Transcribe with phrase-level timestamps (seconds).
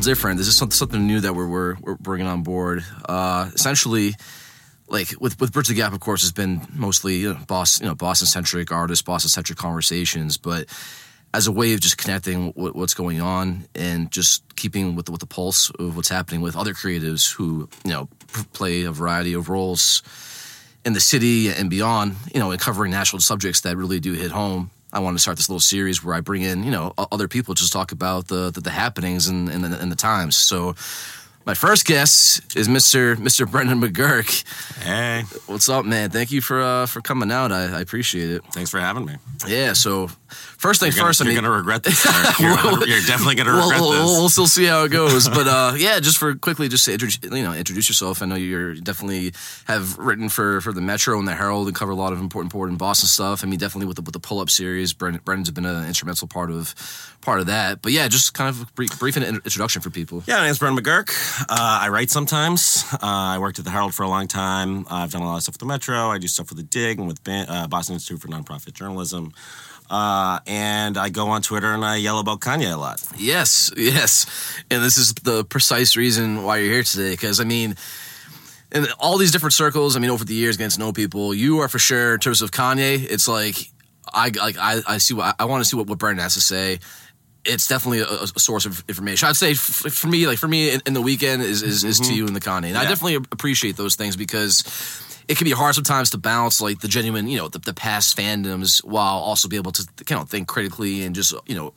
[0.00, 0.38] different.
[0.38, 2.84] This is something new that we're we're, we're bringing on board.
[3.08, 4.14] Uh, essentially,
[4.88, 7.90] like with with Bridge the Gap, of course, has been mostly you know, Boston, you
[7.90, 10.66] know, Boston centric artists, Boston centric conversations, but
[11.32, 15.12] as a way of just connecting with what's going on and just keeping with the,
[15.12, 18.08] with the pulse of what's happening with other creatives who you know
[18.52, 20.02] play a variety of roles
[20.84, 24.30] in the city and beyond, you know, and covering national subjects that really do hit
[24.30, 24.70] home.
[24.92, 27.54] I wanted to start this little series where I bring in, you know, other people
[27.54, 30.36] just talk about the the, the happenings and, and, the, and the times.
[30.36, 30.74] So
[31.46, 33.16] my first guest is Mr.
[33.16, 33.50] Mr.
[33.50, 34.44] Brendan McGurk.
[34.82, 36.10] Hey, what's up, man?
[36.10, 37.52] Thank you for uh, for coming out.
[37.52, 38.44] I, I, appreciate it.
[38.52, 39.16] Thanks for having me.
[39.46, 39.72] Yeah.
[39.72, 42.04] So first thing you're first, gonna, I mean, you're gonna regret this.
[42.38, 42.50] You're,
[42.86, 44.02] you're, definitely gonna regret we'll, this.
[44.02, 47.18] We'll, still see how it goes, but uh, yeah, just for quickly, just to introduce,
[47.22, 48.22] you know, introduce yourself.
[48.22, 49.32] I know you're definitely
[49.66, 52.52] have written for for the Metro and the Herald and cover a lot of important,
[52.52, 53.44] important Boston stuff.
[53.44, 56.28] I mean, definitely with the with the pull up series, Brendan, Brendan's been an instrumental
[56.28, 56.74] part of
[57.20, 57.82] part of that.
[57.82, 60.22] But yeah, just kind of brief, brief introduction for people.
[60.26, 61.10] Yeah, my name's Brendan McGurk.
[61.42, 61.46] Uh,
[61.82, 62.84] I write sometimes.
[62.94, 64.86] Uh, I worked at the Herald for a long time.
[64.90, 66.10] I've done a lot of stuff with the Metro.
[66.10, 69.32] I do stuff with the Dig and with uh, Boston Institute for Nonprofit Journalism.
[69.90, 73.02] Uh, and I go on Twitter and I yell about Kanye a lot.
[73.16, 74.24] Yes, yes.
[74.70, 77.10] And this is the precise reason why you're here today.
[77.10, 77.74] Because, I mean,
[78.70, 81.58] in all these different circles, I mean, over the years, getting to know people, you
[81.58, 83.56] are for sure, in terms of Kanye, it's like,
[84.12, 86.40] I like I, I see what I, want to see what, what Brendan has to
[86.40, 86.80] say
[87.44, 89.28] it's definitely a, a, source of information.
[89.28, 92.00] I'd say f- for me, like for me, in, in the weekend is is, is
[92.00, 92.10] mm-hmm.
[92.10, 92.80] to you and the Kanye, and yeah.
[92.80, 94.62] I definitely appreciate those things because
[95.30, 98.18] it can be hard sometimes to balance like the genuine, you know, the, the past
[98.18, 101.72] fandoms while also be able to kind of think critically and just you know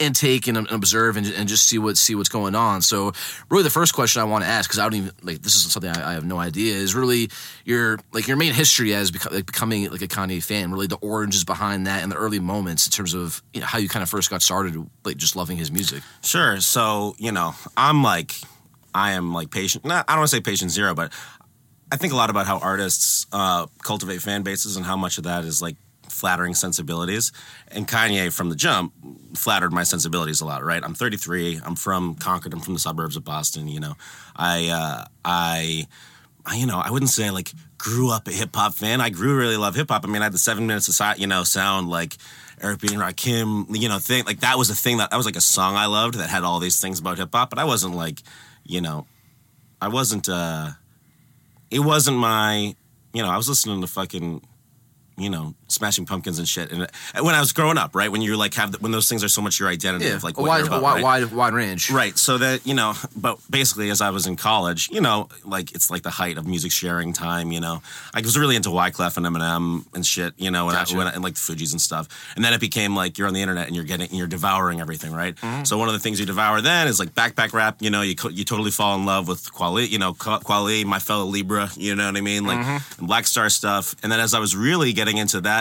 [0.00, 2.82] intake and, and observe and, and, just see what see what's going on.
[2.82, 3.12] So
[3.48, 5.70] really, the first question I want to ask because I don't even like this is
[5.70, 7.30] something I, I, have no idea is really
[7.64, 10.72] your like your main history as beco- like becoming like a Kanye fan.
[10.72, 13.78] Really, the origins behind that and the early moments in terms of you know, how
[13.78, 16.02] you kind of first got started like just loving his music.
[16.24, 16.60] Sure.
[16.60, 18.34] So you know, I'm like.
[18.94, 19.84] I am like patient.
[19.84, 21.12] Not, I don't want to say patient zero, but
[21.90, 25.24] I think a lot about how artists uh, cultivate fan bases and how much of
[25.24, 25.76] that is like
[26.08, 27.32] flattering sensibilities.
[27.68, 28.92] And Kanye from the jump
[29.34, 30.82] flattered my sensibilities a lot, right?
[30.82, 31.60] I'm 33.
[31.64, 32.52] I'm from Concord.
[32.52, 33.68] I'm from the suburbs of Boston.
[33.68, 33.94] You know,
[34.34, 35.86] I, uh, I,
[36.44, 39.00] I, you know, I wouldn't say like grew up a hip hop fan.
[39.00, 40.04] I grew really love hip hop.
[40.04, 42.16] I mean, I had the seven minutes of you know sound like
[42.60, 45.26] Eric B and Rakim, you know, thing like that was a thing that that was
[45.26, 47.50] like a song I loved that had all these things about hip hop.
[47.50, 48.22] But I wasn't like,
[48.64, 49.06] you know,
[49.80, 50.28] I wasn't.
[50.28, 50.70] uh
[51.70, 52.74] it wasn't my,
[53.12, 54.42] you know, I was listening to fucking
[55.18, 56.70] you know, Smashing Pumpkins and shit.
[56.72, 56.88] And
[57.20, 59.28] when I was growing up, right, when you're like have the, when those things are
[59.28, 60.14] so much your identity yeah.
[60.14, 61.02] of like wide, about, wide, right?
[61.02, 62.16] wide, wide range, right?
[62.16, 65.90] So that you know, but basically, as I was in college, you know, like it's
[65.90, 67.52] like the height of music sharing time.
[67.52, 67.82] You know,
[68.14, 70.34] I was really into Wyclef and Eminem and shit.
[70.36, 70.96] You know, gotcha.
[70.96, 72.08] I, I, and like the Fugees and stuff.
[72.36, 74.80] And then it became like you're on the internet and you're getting and you're devouring
[74.80, 75.34] everything, right?
[75.34, 75.64] Mm-hmm.
[75.64, 77.82] So one of the things you devour then is like backpack rap.
[77.82, 79.90] You know, you you totally fall in love with Kweli.
[79.90, 81.70] You know, Kweli, my fellow Libra.
[81.76, 82.46] You know what I mean?
[82.46, 83.06] Like mm-hmm.
[83.06, 83.96] Black Star stuff.
[84.02, 85.55] And then as I was really getting into that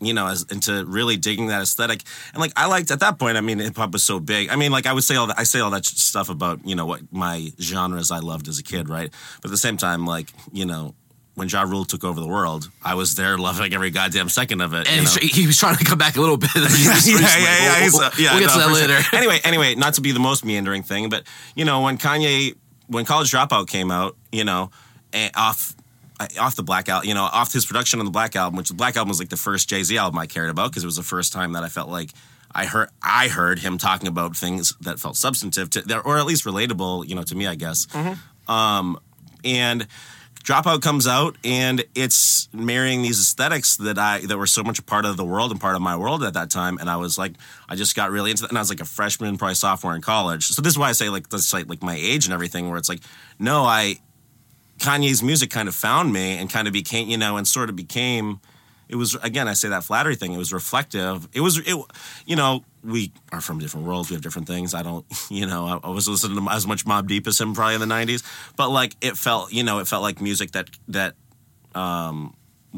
[0.00, 2.02] you know, as, into really digging that aesthetic.
[2.32, 4.50] And like I liked at that point, I mean, hip hop was so big.
[4.50, 6.74] I mean, like I would say all that I say all that stuff about, you
[6.74, 9.10] know, what my genres I loved as a kid, right?
[9.40, 10.94] But at the same time, like, you know,
[11.34, 14.72] when Ja Rule took over the world, I was there loving every goddamn second of
[14.72, 14.88] it.
[14.88, 16.50] And he was trying to come back a little bit.
[16.54, 19.02] yeah, yeah, yeah, We'll, we'll, yeah, we'll get no, to that later.
[19.02, 19.18] Sure.
[19.24, 21.24] Anyway, anyway, not to be the most meandering thing, but
[21.56, 22.54] you know, when Kanye,
[22.88, 24.70] when College Dropout came out, you know,
[25.12, 25.74] eh, off
[26.38, 28.74] off the Black Album, you know, off his production on the Black Album, which the
[28.74, 30.96] Black Album was like the first Jay Z album I cared about because it was
[30.96, 32.10] the first time that I felt like
[32.54, 36.44] I heard I heard him talking about things that felt substantive to, or at least
[36.44, 37.86] relatable, you know, to me, I guess.
[37.86, 38.52] Mm-hmm.
[38.52, 38.98] Um,
[39.44, 39.86] and
[40.44, 44.82] Dropout comes out, and it's marrying these aesthetics that I that were so much a
[44.82, 46.76] part of the world and part of my world at that time.
[46.78, 47.32] And I was like,
[47.66, 48.50] I just got really into that.
[48.50, 50.48] And I was like a freshman, probably sophomore in college.
[50.48, 52.76] So this is why I say like this like like my age and everything, where
[52.76, 53.00] it's like,
[53.38, 54.00] no, I
[54.84, 57.76] Kanye's music kind of found me and kind of became, you know, and sort of
[57.76, 58.40] became.
[58.86, 60.34] It was again, I say that flattery thing.
[60.34, 61.26] It was reflective.
[61.32, 61.74] It was, it,
[62.26, 64.10] you know, we are from different worlds.
[64.10, 64.74] We have different things.
[64.74, 67.54] I don't, you know, I, I was listening to as much Mobb Deep as him
[67.54, 68.22] probably in the '90s,
[68.56, 71.14] but like it felt, you know, it felt like music that that
[71.74, 72.34] um,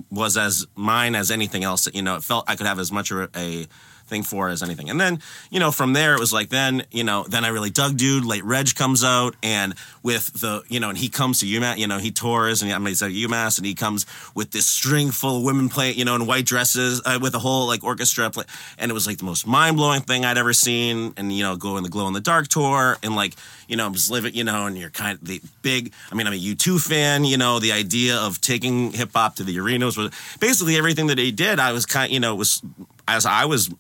[0.09, 1.89] was as mine as anything else.
[1.93, 3.67] You know, it felt I could have as much a, a
[4.07, 4.91] thing for as anything.
[4.91, 5.21] And then,
[5.51, 8.25] you know, from there it was like then, you know, then I really dug dude.
[8.25, 11.87] Late Reg comes out and with the, you know, and he comes to UMass, you
[11.87, 15.11] know, he tours and I mean, he's at UMass and he comes with this string
[15.11, 18.31] full of women playing, you know, in white dresses uh, with a whole like orchestra.
[18.31, 18.45] Play,
[18.79, 21.13] and it was like the most mind blowing thing I'd ever seen.
[21.17, 23.35] And, you know, go in the glow in the dark tour and like,
[23.69, 26.27] you know, I'm just living, you know, and you're kind of the big, I mean,
[26.27, 29.97] I'm a U2 fan, you know, the idea of taking hip hop to the arenas
[29.97, 30.11] was
[30.41, 31.59] basically everything that he did.
[31.59, 32.63] I was kind, you know, it was
[33.09, 33.71] as I was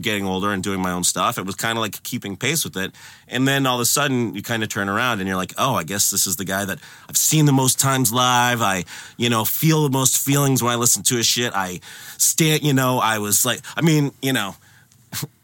[0.00, 2.76] getting older and doing my own stuff, it was kind of like keeping pace with
[2.76, 2.94] it.
[3.26, 5.74] And then all of a sudden, you kind of turn around and you're like, oh,
[5.74, 6.78] I guess this is the guy that
[7.08, 8.62] I've seen the most times live.
[8.62, 8.84] I,
[9.16, 11.52] you know, feel the most feelings when I listen to his shit.
[11.54, 11.80] I
[12.16, 14.54] stand, you know, I was like, I mean, you know,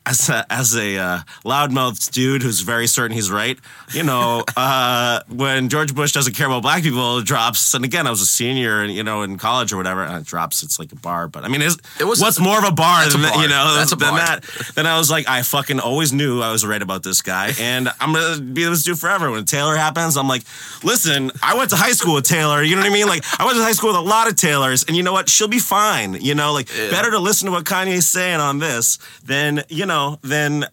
[0.06, 3.58] as a, as a uh, loudmouthed dude who's very certain he's right,
[3.92, 7.72] you know, uh, when George Bush doesn't care about black people, it drops.
[7.74, 10.24] And again, I was a senior, and you know, in college or whatever, and it
[10.26, 10.62] drops.
[10.62, 13.20] It's like a bar, but I mean, It was- what's more of a bar than
[13.20, 13.42] a that, bar.
[13.42, 14.18] you know That's a than bar.
[14.18, 14.44] that?
[14.74, 17.88] Then I was like, I fucking always knew I was right about this guy, and
[18.00, 19.30] I'm gonna be this dude forever.
[19.30, 20.42] When Taylor happens, I'm like,
[20.82, 22.62] listen, I went to high school with Taylor.
[22.62, 23.06] You know what I mean?
[23.06, 25.28] Like, I went to high school with a lot of Taylors, and you know what?
[25.30, 26.14] She'll be fine.
[26.20, 26.90] You know, like Yeah.
[26.90, 30.64] better to listen to what Kanye's saying on this than you know than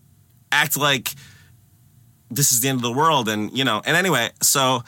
[0.52, 1.14] act like
[2.30, 4.84] this is the end of the world and you know and anyway so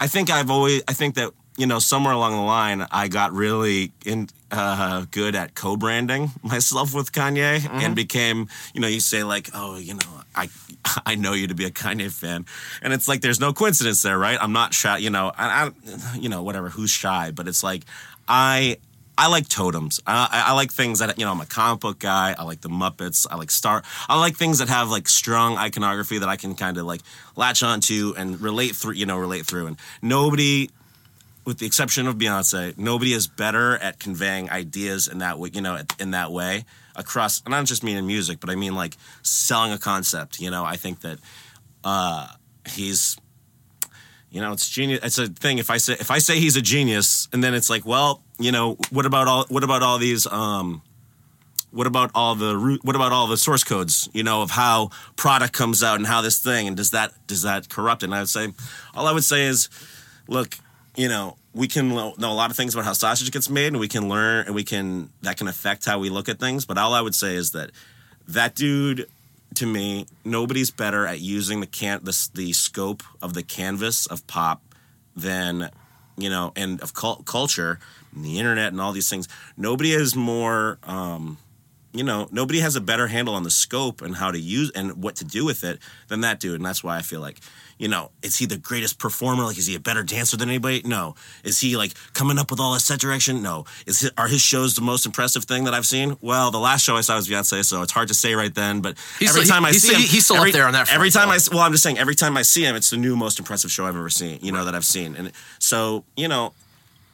[0.00, 3.32] i think i've always i think that you know somewhere along the line i got
[3.32, 9.22] really in uh, good at co-branding myself with kanye and became you know you say
[9.22, 10.48] like oh you know i
[11.06, 12.46] i know you to be a kanye fan.
[12.80, 14.38] And it's like there's no coincidence there right?
[14.40, 17.30] I'm not shy you know i, I you know whatever who's shy?
[17.30, 17.84] But it's like
[18.26, 18.78] i
[19.18, 20.00] I like totems.
[20.06, 21.32] I, I, like things that you know.
[21.32, 22.36] I'm a comic book guy.
[22.38, 23.26] I like the Muppets.
[23.28, 23.82] I like Star.
[24.08, 27.00] I like things that have like strong iconography that I can kind of like
[27.34, 28.94] latch onto and relate through.
[28.94, 29.66] You know, relate through.
[29.66, 30.70] And nobody,
[31.44, 35.50] with the exception of Beyonce, nobody is better at conveying ideas in that way.
[35.52, 37.42] You know, in that way across.
[37.44, 40.38] And I don't just mean in music, but I mean like selling a concept.
[40.38, 41.18] You know, I think that
[41.82, 42.28] uh,
[42.68, 43.16] he's
[44.30, 46.60] you know it's genius it's a thing if i say if i say he's a
[46.60, 50.26] genius and then it's like well you know what about all what about all these
[50.26, 50.82] um
[51.70, 55.52] what about all the what about all the source codes you know of how product
[55.52, 58.02] comes out and how this thing and does that does that corrupt?
[58.02, 58.48] It and i would say
[58.94, 59.68] all i would say is
[60.28, 60.56] look
[60.96, 63.80] you know we can know a lot of things about how sausage gets made and
[63.80, 66.78] we can learn and we can that can affect how we look at things but
[66.78, 67.70] all i would say is that
[68.26, 69.08] that dude
[69.54, 74.26] to me nobody's better at using the can the, the scope of the canvas of
[74.26, 74.62] pop
[75.16, 75.70] than
[76.16, 77.78] you know and of cul- culture
[78.18, 81.38] and the internet and all these things nobody is more um
[81.92, 85.02] you know nobody has a better handle on the scope and how to use and
[85.02, 85.78] what to do with it
[86.08, 87.38] than that dude and that's why i feel like
[87.78, 89.44] you know is he the greatest performer?
[89.44, 90.82] Like is he a better dancer than anybody?
[90.84, 91.14] No.
[91.44, 93.40] Is he like coming up with all his set direction?
[93.40, 93.66] No.
[93.86, 96.16] Is his, are his shows the most impressive thing that i've seen?
[96.20, 98.80] Well the last show i saw was beyonce so it's hard to say right then
[98.80, 100.72] but He's every still- time i he's see still- him he's still up there on
[100.72, 101.34] that front, every time though.
[101.34, 103.70] i well i'm just saying every time i see him it's the new most impressive
[103.70, 105.30] show i've ever seen you know that i've seen and
[105.60, 106.52] so you know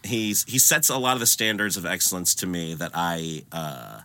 [0.05, 4.01] he's he sets a lot of the standards of excellence to me that I uh,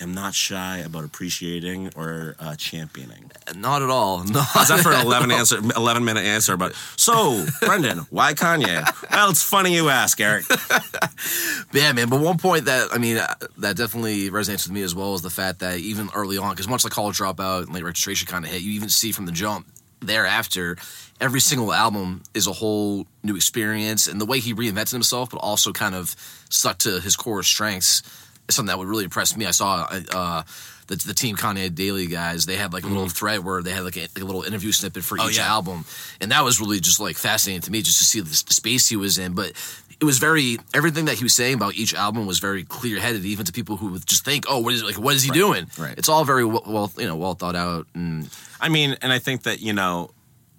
[0.00, 3.30] am not shy about appreciating or uh, championing.
[3.56, 4.24] Not at all.
[4.32, 4.40] No.
[4.60, 6.56] Is that for an eleven answer, eleven minute answer?
[6.56, 8.84] But so, Brendan, why Kanye?
[9.10, 10.44] Well, it's funny you ask, Eric.
[11.72, 12.10] Yeah, man.
[12.10, 15.22] But one point that I mean uh, that definitely resonates with me as well is
[15.22, 18.44] the fact that even early on, because much like college dropout and late registration kind
[18.44, 19.66] of hit, you even see from the jump
[20.02, 20.76] thereafter,
[21.20, 25.38] every single album is a whole new experience, and the way he reinvented himself, but
[25.38, 26.14] also kind of
[26.50, 28.02] stuck to his core strengths,
[28.48, 29.46] is something that would really impress me.
[29.46, 29.88] I saw.
[29.90, 30.42] Uh,
[30.88, 33.84] the, the team Kanye Daily guys, they had like a little thread where they had
[33.84, 35.46] like a, like a little interview snippet for Oh, each yeah.
[35.46, 35.84] album,
[36.20, 38.88] and that was really just like fascinating to me just to see the, the space
[38.88, 39.32] he was in.
[39.32, 39.52] But
[40.02, 43.24] it was very everything that he was saying about each album was very clear headed,
[43.24, 45.68] even to people who would just think, "Oh, what is like what is he doing?"
[45.78, 45.96] right.
[45.96, 47.86] It's all very well, well you know well thought out.
[47.94, 48.28] And
[48.60, 50.10] I mean, and I think that you know,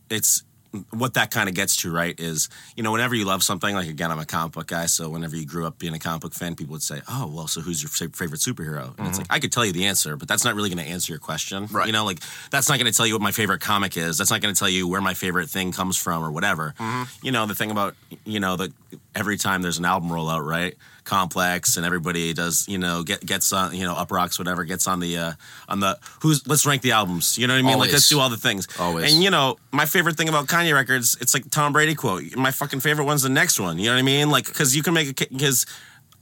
[0.09, 0.43] it's
[0.91, 2.19] what that kind of gets to, right?
[2.19, 5.09] Is you know, whenever you love something, like again, I'm a comic book guy, so
[5.09, 7.61] whenever you grew up being a comic book fan, people would say, "Oh, well, so
[7.61, 9.19] who's your fa- favorite superhero?" And it's mm-hmm.
[9.19, 11.19] like I could tell you the answer, but that's not really going to answer your
[11.19, 11.87] question, Right.
[11.87, 14.17] You know, like that's not going to tell you what my favorite comic is.
[14.17, 16.73] That's not going to tell you where my favorite thing comes from or whatever.
[16.79, 17.25] Mm-hmm.
[17.25, 18.71] You know, the thing about you know that
[19.15, 20.75] every time there's an album rollout, right?
[21.03, 24.87] Complex and everybody does, you know, get gets on, you know, up rocks, whatever, gets
[24.87, 25.31] on the uh
[25.67, 27.37] on the who's let's rank the albums.
[27.37, 27.79] You know what I mean?
[27.79, 28.67] Like let's do all the things.
[28.79, 29.13] Always.
[29.13, 32.35] And you know, my favorite thing about Kanye records, it's like Tom Brady quote.
[32.35, 33.77] My fucking favorite one's the next one.
[33.77, 34.29] You know what I mean?
[34.29, 35.65] Like because you can make a because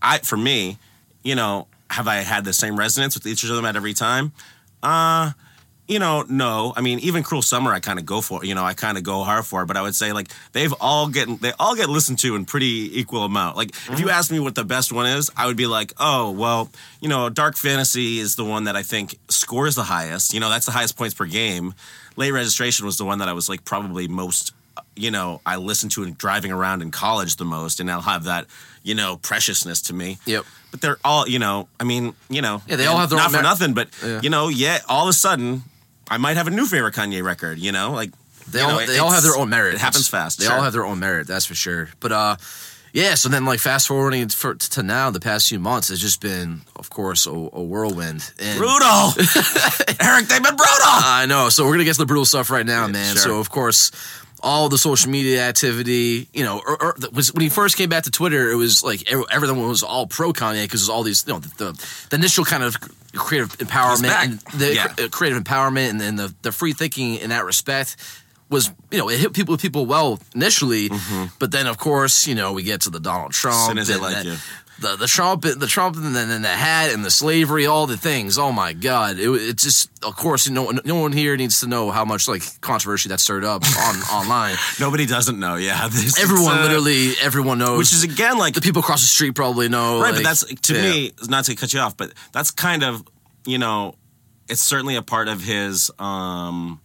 [0.02, 0.78] I for me,
[1.24, 4.32] you know, have I had the same resonance with each of them at every time?
[4.82, 5.32] Uh
[5.92, 6.72] you know, no.
[6.74, 8.46] I mean, even Cruel Summer, I kind of go for.
[8.46, 9.66] You know, I kind of go hard for.
[9.66, 12.98] But I would say like they've all get they all get listened to in pretty
[12.98, 13.58] equal amount.
[13.58, 14.10] Like if you mm-hmm.
[14.10, 16.70] ask me what the best one is, I would be like, oh well,
[17.02, 20.34] you know, Dark Fantasy is the one that I think scores the highest.
[20.34, 21.74] You know, that's the highest points per game.
[22.16, 24.54] Late Registration was the one that I was like probably most.
[24.96, 28.24] You know, I listened to it driving around in college the most, and I'll have
[28.26, 28.46] that.
[28.84, 30.18] You know, preciousness to me.
[30.26, 30.46] Yep.
[30.72, 33.28] But they're all, you know, I mean, you know, Yeah, they all have their not
[33.28, 34.22] own for mer- nothing, but Yeah.
[34.24, 35.64] you know, yeah, all of a sudden,
[36.12, 37.58] I might have a new favorite Kanye record.
[37.58, 38.12] You know, like
[38.52, 39.76] they you all know, they all have their own merit.
[39.76, 40.40] It happens fast.
[40.40, 40.56] They sure.
[40.56, 41.26] all have their own merit.
[41.26, 41.90] That's for sure.
[42.02, 42.36] But uh,
[42.92, 46.20] Yeah, so then like fast forwarding for, to now, the past few months has just
[46.20, 48.30] been, of course, a, a whirlwind.
[48.40, 49.14] And Brutal,
[50.02, 50.28] Eric.
[50.28, 50.92] They've been brutal.
[51.00, 51.48] I know.
[51.48, 53.16] So we're gonna get to the brutal stuff right now, man.
[53.16, 53.22] sure.
[53.22, 53.92] So of course,
[54.44, 58.04] all the social media activity, you know, or, or was when he first came back
[58.04, 61.34] to Twitter, it was like ev- everyone was all pro Kanye because all these, you
[61.34, 62.76] know, the, the, the initial kind of
[63.14, 65.08] creative empowerment, and the Yeah.
[65.12, 67.96] creative empowerment, and, and the the free thinking in that respect.
[68.50, 70.90] Was you know it hit people people well initially,
[71.40, 73.68] but then of course you know we get to the Donald Trump Mm-hmm.
[73.70, 74.36] Soon as they like that- you.
[74.82, 78.38] The the Trump the Trump and then the hat and the slavery all the things
[78.38, 81.68] oh my god it, it just of course no one no one here needs to
[81.68, 85.56] know how much like controversy that stirred up on online Nobody doesn't know.
[85.56, 89.08] Yeah, This- everyone uh, literally everyone knows which is again like the people across the
[89.08, 90.82] street probably know right like, but that's to yeah.
[90.82, 93.04] me not to cut you off but that's kind of
[93.46, 93.96] you know
[94.50, 96.82] it's certainly a part of his um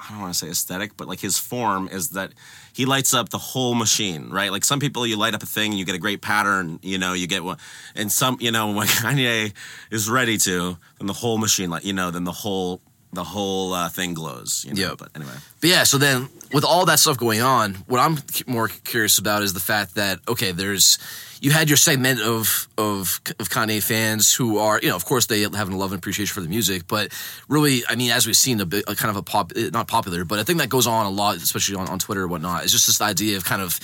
[0.00, 2.32] i don't want to say aesthetic but like his form is that
[2.72, 4.50] he lights up the whole machine right?
[4.50, 6.98] Like some people you light up a thing and you get a great pattern you
[6.98, 7.58] know you get one
[7.94, 9.52] and some you know when kanye
[9.90, 12.80] is ready to then the whole machine like you know then the whole
[13.12, 14.98] the whole uh, thing glows you know Yep.
[14.98, 18.68] but anyway But yeah, so then with all that stuff going on, what I'm more
[18.68, 20.98] curious about is the fact that okay, there's
[21.40, 25.26] you had your segment of of of Kanye fans who are you know of course
[25.26, 27.12] they have an love and appreciation for the music, but
[27.48, 29.88] really I mean as we've seen a bit a kind of a pop eh, not
[29.88, 32.62] popular, but I think that goes on a lot, especially on, on Twitter and whatnot.
[32.64, 33.78] It's just this idea of kind of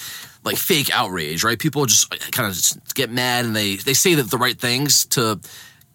[0.44, 1.58] like fake outrage, right?
[1.58, 5.06] People just kind of just get mad and they they say that the right things
[5.16, 5.38] to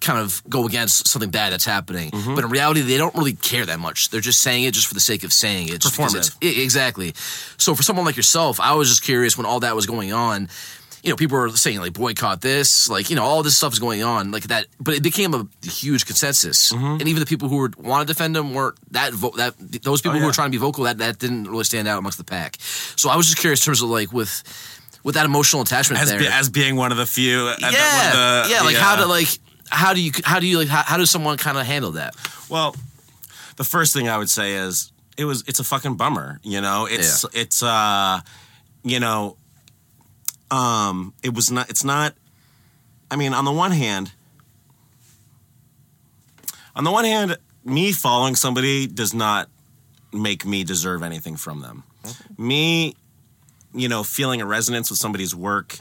[0.04, 2.12] kind of go against something bad that's happening.
[2.12, 2.36] Mm-hmm.
[2.36, 4.10] But in reality, they don't really care that much.
[4.10, 5.82] They're just saying it just for the sake of saying it.
[5.82, 7.14] just because it's- I- exactly.
[7.58, 10.50] So for someone like yourself, I was just curious when all that was going on.
[11.06, 13.80] You know, people were saying like boycott this, like you know, all this stuff is
[13.80, 14.68] going on, like that.
[14.80, 16.86] But it became a huge consensus, Mm-hmm.
[17.00, 20.00] and even the people who were want to defend them weren't that vo- that those
[20.02, 20.26] people who Oh, yeah.
[20.28, 22.56] were trying to be vocal that that didn't really stand out amongst the pack.
[22.96, 24.32] So I was just curious in terms of like with
[25.04, 28.08] with that emotional attachment as, there as being one of the few uh, yeah, one
[28.08, 28.62] of the, yeah.
[28.62, 29.28] Like the, how uh, to like
[29.74, 32.16] how do you how do you like how, how does someone kind of handle that?
[32.50, 32.76] Well,
[33.58, 36.88] the first thing I would say is it was it's a fucking bummer, you know.
[36.90, 38.22] It's it's uh
[38.84, 39.38] you know
[40.52, 42.16] um it was not it's not
[43.12, 44.12] I mean, on the one hand
[46.76, 49.50] on the one hand, me following somebody does not
[50.12, 51.84] make me deserve anything from them.
[52.38, 52.96] Me,
[53.74, 55.78] you know, feeling a resonance with somebody's work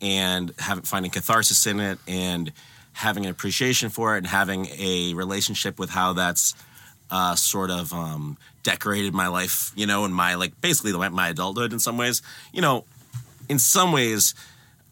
[0.00, 2.52] and having finding catharsis in it and
[2.98, 6.54] having an appreciation for it and having a relationship with how that's
[7.12, 11.28] uh, sort of um, decorated my life, you know, and my like basically the- my
[11.28, 12.22] adulthood in some ways.
[12.52, 12.84] You know,
[13.48, 14.34] in some ways,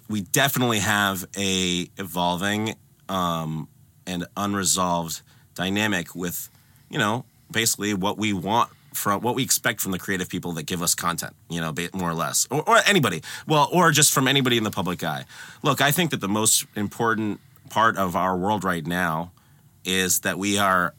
[0.09, 2.77] we definitely have a evolving
[3.09, 3.67] um,
[4.07, 5.21] and unresolved
[5.57, 6.49] dynamic with,
[6.89, 10.65] you know, basically what we want from what we expect from the creative people that
[10.65, 13.21] give us content, you know, more or less, or, or anybody.
[13.49, 15.25] Well, or just from anybody in the public eye.
[15.63, 19.33] Look, I think that the most important part of our world right now
[19.85, 20.95] is that we are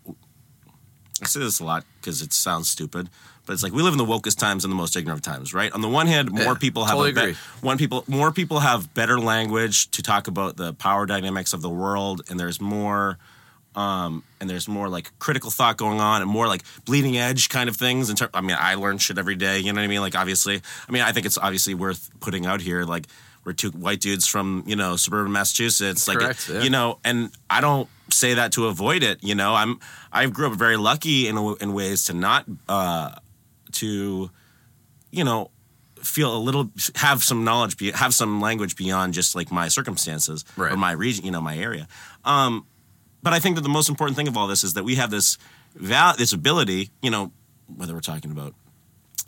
[1.21, 3.09] I say this a lot because it sounds stupid,
[3.45, 5.71] but it's like we live in the wokest times and the most ignorant times, right?
[5.71, 8.59] On the one hand, more Yeah, people have totally a be- one people more people
[8.59, 13.17] have better language to talk about the power dynamics of the world, and there's more.
[13.75, 17.69] Um, and there's more like critical thought going on and more like bleeding edge kind
[17.69, 18.09] of things.
[18.09, 19.59] In ter- I mean, I learn shit every day.
[19.59, 20.01] You know what I mean?
[20.01, 20.59] Like, obviously,
[20.89, 22.85] I mean, I think it's obviously worth putting out here.
[22.85, 23.05] Like,
[23.47, 26.05] we're two white dudes from you know suburban Massachusetts.
[26.05, 26.61] Like, Correct, yeah.
[26.63, 29.23] you know, and I don't say that to avoid it.
[29.23, 29.79] You know, I'm
[30.11, 33.11] I grew up very lucky in in ways to not uh,
[33.71, 34.29] to
[35.11, 35.49] you know
[36.03, 40.43] feel a little have some knowledge be, have some language beyond just like my circumstances
[40.57, 40.71] Right.
[40.73, 41.87] or my region you know my area
[42.23, 42.67] um
[43.23, 45.09] but i think that the most important thing of all this is that we have
[45.09, 45.39] this
[45.75, 47.31] val- this ability you know
[47.75, 48.53] whether we're talking about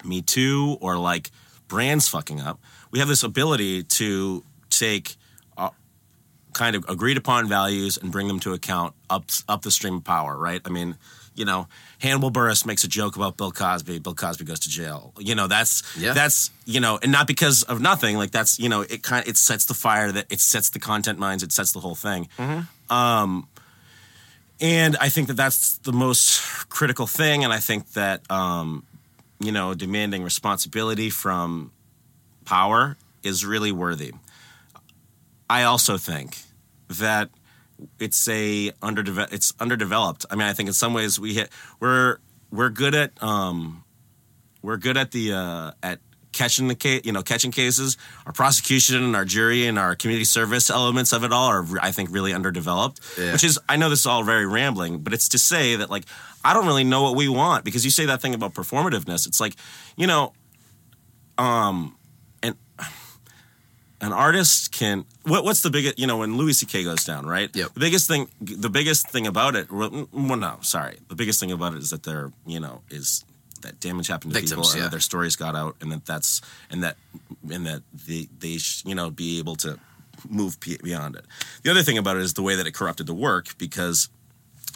[0.06, 1.32] me too or like
[1.68, 2.60] brands fucking up
[2.92, 5.16] we have this ability to take
[5.58, 5.70] uh,
[6.54, 10.04] kind of agreed upon values and bring them to account up up the stream of
[10.04, 10.62] power right?
[10.66, 10.96] I mean
[11.36, 11.68] you know
[12.00, 15.14] hannibal buress makes a joke about bill cosby bill cosby goes to jail.
[15.20, 16.14] You know that's Yeah.
[16.14, 19.30] that's you know and not because of nothing like that's you know it kind of,
[19.30, 22.28] it sets the fire that it sets the content minds it sets the whole thing.
[22.90, 23.48] Um
[24.62, 28.84] and i think that that's the most critical thing and i think that um
[29.40, 31.72] you know demanding responsibility from
[32.50, 34.12] power is really worthy.
[35.50, 36.38] I also think
[37.00, 37.30] that
[38.00, 40.26] it's a underdeveloped it's underdeveloped.
[40.32, 42.18] I mean i think in some ways we hit we're
[42.52, 43.84] we're good at um
[44.62, 46.00] we're good at the uh at
[46.32, 47.98] catching the case you know catching cases.
[48.26, 51.92] Our prosecution and our jury and our community service elements of it all are i
[51.92, 53.32] think really underdeveloped Yeah.
[53.34, 56.06] which is i know this is all very rambling but it's to say that like
[56.44, 59.26] i don't really know what we want because you say that thing about performativeness.
[59.28, 59.56] It's like
[59.96, 60.34] you know
[61.38, 61.96] um
[64.02, 66.84] an artist can what, what's the biggest you know when Louis C.K.
[66.84, 67.74] goes down right Yep.
[67.74, 71.74] the biggest thing the biggest thing about it well, no sorry the biggest thing about
[71.74, 73.26] it is that they're you know is
[73.62, 74.84] that damage happened to Victims, people and yeah.
[74.84, 76.42] that their stories got out and that that's
[76.72, 76.98] and that
[77.52, 79.78] and that they they sh, you know be able to
[80.30, 81.26] move beyond it
[81.64, 84.10] the other thing about it is the way that it corrupted the work because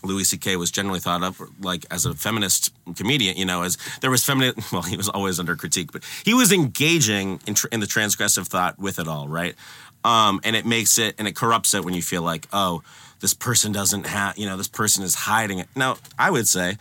[0.03, 0.55] Louis C.K.
[0.57, 4.53] was generally thought of like as a feminist comedian, you know, as there was feminine.
[4.71, 8.47] Well, he was always under critique, but he was engaging in, tr- in the transgressive
[8.47, 9.55] thought with it all, right?
[10.03, 12.81] Um, and it makes it and it corrupts it when you feel like, oh,
[13.19, 15.67] this person doesn't have, you know, this person is hiding it.
[15.75, 16.77] Now, I would say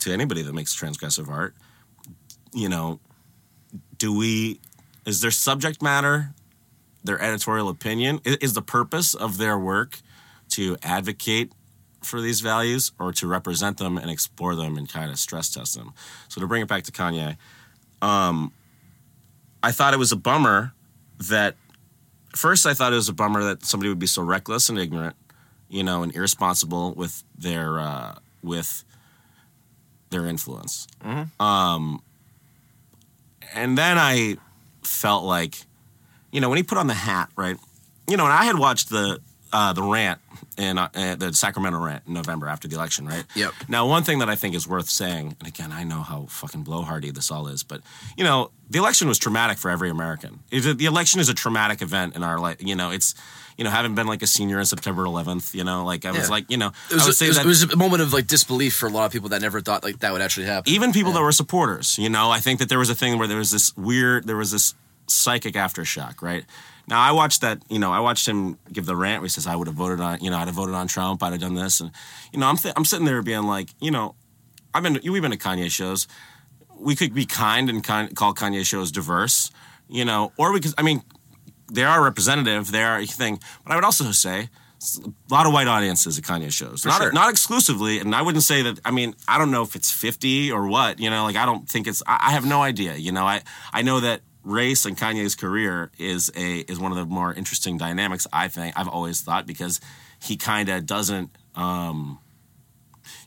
[0.00, 1.54] to anybody that makes transgressive art,
[2.52, 3.00] you know,
[3.96, 4.60] do we?
[5.06, 6.34] Is their subject matter,
[7.04, 10.00] their editorial opinion, is the purpose of their work
[10.50, 11.52] to advocate
[12.02, 15.76] for these values or to represent them and explore them and kind of stress test
[15.76, 15.92] them.
[16.28, 17.36] So to bring it back to Kanye,
[18.02, 18.52] um,
[19.62, 20.72] I thought it was a bummer
[21.28, 21.56] that
[22.34, 25.16] first I thought it was a bummer that somebody would be so reckless and ignorant,
[25.68, 28.84] you know, and irresponsible with their uh, with
[30.08, 30.86] their influence.
[31.38, 32.02] Um,
[33.54, 34.36] and then I
[34.82, 35.56] felt like,
[36.32, 37.56] you know, when he put on the hat, right?
[38.08, 39.20] You know, and I had watched the
[39.52, 40.20] uh, the rant
[40.56, 43.24] in uh, uh, the Sacramento rant in November after the election, right?
[43.34, 43.52] Yep.
[43.68, 46.64] Now, one thing that I think is worth saying, and again, I know how fucking
[46.64, 47.80] blowhardy this all is, but
[48.16, 50.40] you know, the election was traumatic for every American.
[50.50, 52.56] It, the election is a traumatic event in our life.
[52.60, 53.14] You know, it's
[53.56, 56.22] you know, having been like a senior on September 11th, you know, like I was
[56.28, 56.28] Yeah.
[56.28, 58.00] like, you know, It was, I would say it, was, that it was a moment
[58.00, 60.46] of like disbelief for a lot of people that never thought like that would actually
[60.46, 60.72] happen.
[60.72, 63.28] even people that were supporters, you know, I think that there was a thing where
[63.28, 64.74] there was this weird, there was this
[65.08, 66.44] psychic aftershock, right?
[66.90, 69.46] Now I watched that, you know, I watched him give the rant where he says,
[69.46, 71.54] "I would have voted on, you know, I'd have voted on Trump, I'd have done
[71.54, 71.90] this," and
[72.32, 74.16] you know, I'm th- I'm sitting there being like, you know,
[74.74, 76.08] I've been we've been to Kanye shows,
[76.76, 79.50] we could be kind and kind, call Kanye shows diverse,
[79.88, 81.02] you know, or we could, I mean,
[81.72, 84.48] they are representative, they are a thing, but I would also say
[85.04, 86.84] a lot of white audiences at Kanye shows.
[86.84, 87.12] Not sure.
[87.12, 88.80] not exclusively, and I wouldn't say that.
[88.84, 90.98] I mean, I don't know if it's fifty or what.
[90.98, 92.02] You know, like I don't think it's.
[92.06, 92.94] I, I have no idea.
[92.94, 96.98] You know, I I know that race and Kanye's career is a is one of
[96.98, 98.26] the more interesting dynamics.
[98.32, 99.80] I think I've always thought because
[100.22, 101.30] he kind of doesn't.
[101.54, 102.18] um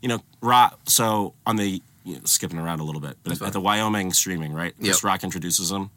[0.02, 0.80] You know, rock.
[0.88, 4.54] So on the you know, skipping around a little bit, but at, the Wyoming streaming,
[4.54, 4.73] right?
[4.78, 5.04] Chris Yep.
[5.04, 5.89] Rock introduces him.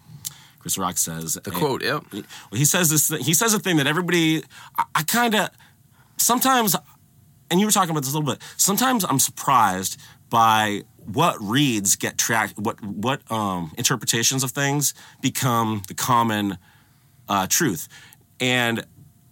[0.60, 2.00] Chris Rock says the quote, yeah.
[2.12, 3.08] well, he says this.
[3.24, 4.42] He says a thing that everybody.
[4.76, 5.50] I, I kind of
[6.16, 6.74] sometimes,
[7.50, 8.42] and you were talking about this a little bit.
[8.56, 12.58] Sometimes I'm surprised by what reads get tracked.
[12.58, 16.58] What what um, interpretations of things become the common
[17.28, 17.88] uh, truth,
[18.40, 18.84] and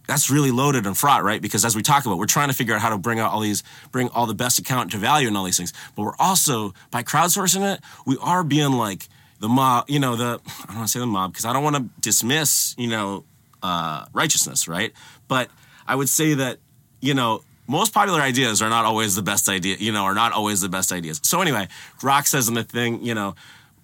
[0.06, 1.40] that's really loaded and fraught, right?
[1.40, 3.40] Because as we talk about, we're trying to figure out how to bring out all
[3.40, 5.72] these, bring all the best account to value and all these things.
[5.96, 9.08] But we're also by crowdsourcing it, we are being like
[9.40, 9.88] the mob.
[9.88, 11.88] You know, the I don't want to say the mob because I don't want to
[12.00, 13.24] dismiss, you know,
[13.62, 14.92] uh, righteousness, right?
[15.26, 15.48] But
[15.86, 16.58] I would say that
[17.00, 19.76] you know most popular ideas are not always the best idea.
[19.78, 21.20] You know, are not always the best ideas.
[21.22, 21.68] So anyway,
[22.02, 23.34] Rock says in the thing, you know.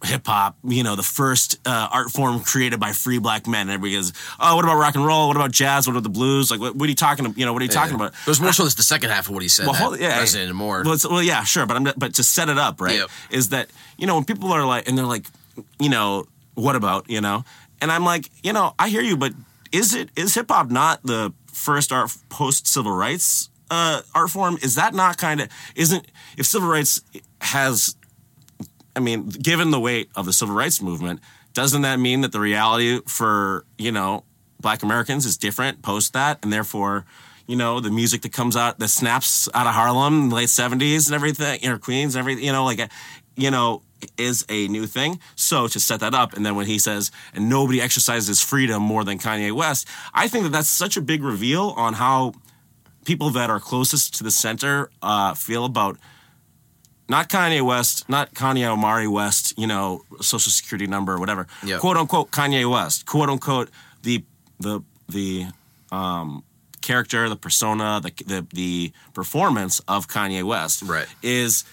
[0.03, 3.69] Hip hop, you know, the first uh, art form created by free black men.
[3.69, 5.29] And everybody goes, "Oh, what about rock and roll?
[5.29, 5.87] What about jazz?
[5.87, 6.51] What about the blues?
[6.51, 7.27] Like, what, what are you talking?
[7.27, 7.37] about?
[7.37, 9.35] You know, what are you talking about?" It was more so the second half of
[9.35, 9.67] what he said.
[9.67, 10.83] Well, hold- yeah, resonated more.
[10.85, 12.97] Well, it's, well, yeah, sure, but I'm but to set it up, right?
[12.97, 13.11] Yep.
[13.29, 15.27] Is that you know when people are like, and they're like,
[15.79, 17.45] you know, what about you know?
[17.83, 19.35] And I'm like, you know, I hear you, but
[19.71, 24.59] is it is hip hop not the first art post civil rights uh, art form?
[24.63, 26.07] Is that not kind of isn't
[26.37, 27.01] if civil rights
[27.41, 27.97] has
[28.97, 31.21] I mean, given the weight of the civil rights movement,
[31.53, 34.25] doesn't that mean that the reality for, you know,
[34.61, 36.39] black Americans is different post that?
[36.43, 37.05] And therefore,
[37.47, 40.49] you know, the music that comes out, that snaps out of Harlem in the late
[40.49, 42.91] 70s and everything, know, Queens and everything, you know, like,
[43.37, 43.83] you know,
[44.17, 45.19] is a new thing.
[45.35, 49.05] So to set that up, and then when he says, and nobody exercises freedom more
[49.05, 52.35] than Kanye West, I think that that's such a big reveal on how
[53.05, 55.99] people that are closest to the center uh, feel about
[57.09, 61.47] not Kanye West, not Kanye Omari West, you know, social security number or whatever.
[61.65, 61.81] Yep.
[61.81, 63.07] Quote unquote Kanye West.
[63.07, 63.71] Quote unquote
[64.03, 64.25] the
[64.61, 65.47] the the
[65.91, 66.45] um,
[66.83, 71.07] character, the persona, the, the the performance of Kanye West Right.
[71.23, 71.65] is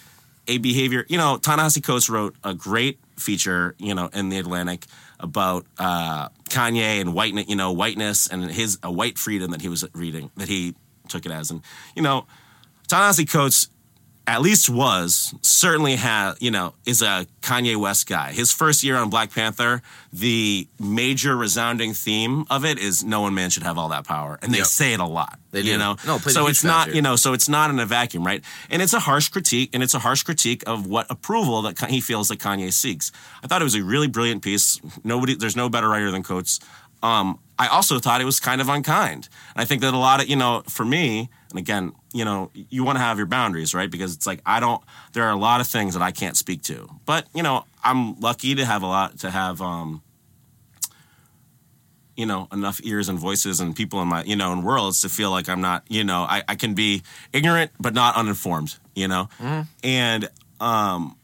[0.48, 1.06] a behavior.
[1.08, 4.86] You know, Ta-Nehisi Coates wrote a great feature, you know, in the Atlantic
[5.20, 9.70] about uh, Kanye and whiteness, you know, whiteness and his a white freedom that he
[9.70, 10.74] was reading, that he
[11.08, 11.62] took it as, and
[11.96, 12.26] you know,
[12.88, 13.70] Ta-Nehisi Coates
[14.30, 18.34] at least was certainly had you know is a Kanye West guy.
[18.34, 23.34] His first year on Black Panther, the major resounding theme of it is no one
[23.34, 24.68] man should have all that power, and they Yep.
[24.68, 25.40] say it a lot.
[25.52, 27.70] They you know, No, it plays a so it's not you know so it's not
[27.70, 28.44] in a vacuum, right?
[28.70, 32.02] And it's a harsh critique, and it's a harsh critique of what approval that he
[32.02, 33.14] feels that Kanye seeks.
[33.44, 34.82] I thought it was a really brilliant piece.
[35.06, 36.60] Nobody, there's no better writer than Coates.
[37.02, 39.30] Um, I also thought it was kind of unkind.
[39.56, 42.52] And I think that a lot of, you know, for me, and again, you know,
[42.54, 43.90] you want to have your boundaries, right?
[43.90, 44.82] Because it's like, I don't,
[45.14, 46.88] there are a lot of things that I can't speak to.
[47.06, 50.02] But, you know, I'm lucky to have a lot, to have, um,
[52.16, 55.10] you know, enough ears and voices and people in my, you know, in worlds to
[55.10, 59.08] feel like I'm not, you know, I, I can be ignorant but not uninformed, you
[59.08, 59.30] know?
[59.84, 61.16] And, um,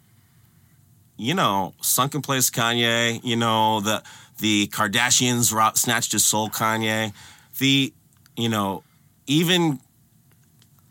[1.18, 4.04] you know, sunken place Kanye, you know, the
[4.40, 7.14] the Kardashians snatched his soul Kanye.
[7.60, 7.94] The,
[8.36, 8.84] you know,
[9.28, 9.80] even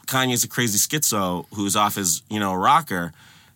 [0.07, 3.13] Kanye's a crazy schizo who's off his, you know, rocker.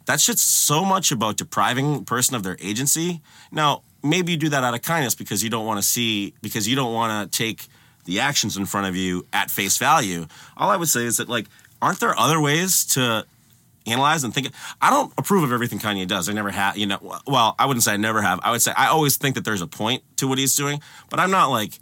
[0.06, 3.20] That shit's so much about depriving a person of their agency.
[3.50, 6.68] Now, maybe you do that out of kindness because you don't want to see, because
[6.68, 7.66] you don't want to take
[8.04, 10.26] the actions in front of you at face value.
[10.56, 11.46] All I would say is that, like,
[11.82, 13.26] aren't there other ways to
[13.86, 14.48] analyze and think.
[14.80, 16.28] I don't approve of everything Kanye does.
[16.28, 16.98] I never have, you know.
[17.26, 18.40] Well, I wouldn't say I never have.
[18.42, 21.20] I would say I always think that there's a point to what he's doing, but
[21.20, 21.78] I'm not like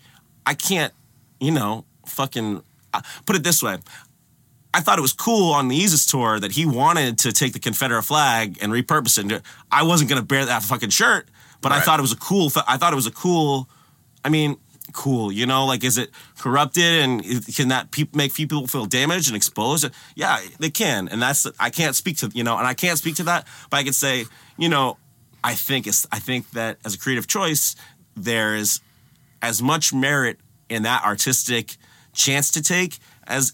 [0.47, 0.93] I can't,
[1.41, 2.63] you know, fucking
[2.93, 3.79] uh, put it this way.
[4.73, 7.61] I thought it was cool on the Yeezus tour that he wanted to take the
[7.61, 9.43] Confederate flag and repurpose it.
[9.71, 11.29] I wasn't to bear that fucking shirt,
[11.61, 12.51] but I thought it was a cool.
[12.67, 13.69] I thought it was a cool.
[14.25, 14.57] I mean,
[14.95, 15.31] cool.
[15.31, 17.23] You know, like is it corrupted and
[17.55, 19.91] can that pe- make people feel damaged and exposed?
[20.15, 23.17] Yeah, they can, and that's I can't speak to you know, and I can't speak
[23.17, 24.25] to that, but I could say
[24.57, 24.97] you know,
[25.43, 27.77] I think it's I think that as a creative choice,
[28.17, 28.81] there is
[29.43, 30.39] as much merit
[30.71, 31.77] in that artistic
[32.15, 33.53] chance to take as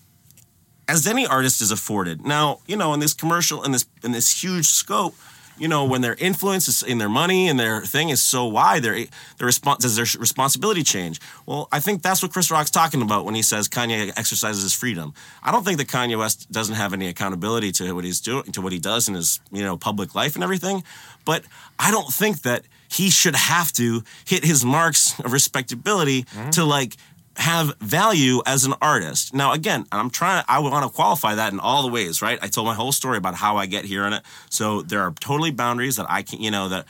[0.87, 2.27] as any artist is afforded.
[2.27, 5.15] Now, you know, in this commercial, in this in this huge scope,
[5.61, 8.83] you know, when their influence is in their money and their thing is so wide,
[8.83, 11.21] their their response does their responsibility change?
[11.45, 14.73] Well, I think that's what Chris Rock's talking about when he says Kanye exercises his
[14.73, 15.13] freedom.
[15.43, 18.63] I don't think that Kanye West doesn't have any accountability to what he's doing, to
[18.63, 20.83] what he does in his you know public life and everything,
[21.25, 21.45] but
[21.79, 26.51] I don't think that he should have to hit his marks of respectability mm-hmm.
[26.51, 26.97] to like
[27.37, 29.35] have value as an artist.
[29.35, 30.43] Now, again, I'm trying.
[30.43, 32.39] to, I want to qualify that in all the ways, right?
[32.43, 34.23] I told my whole story about how I get here on it.
[34.51, 36.87] So there are totally boundaries that I can, you know, that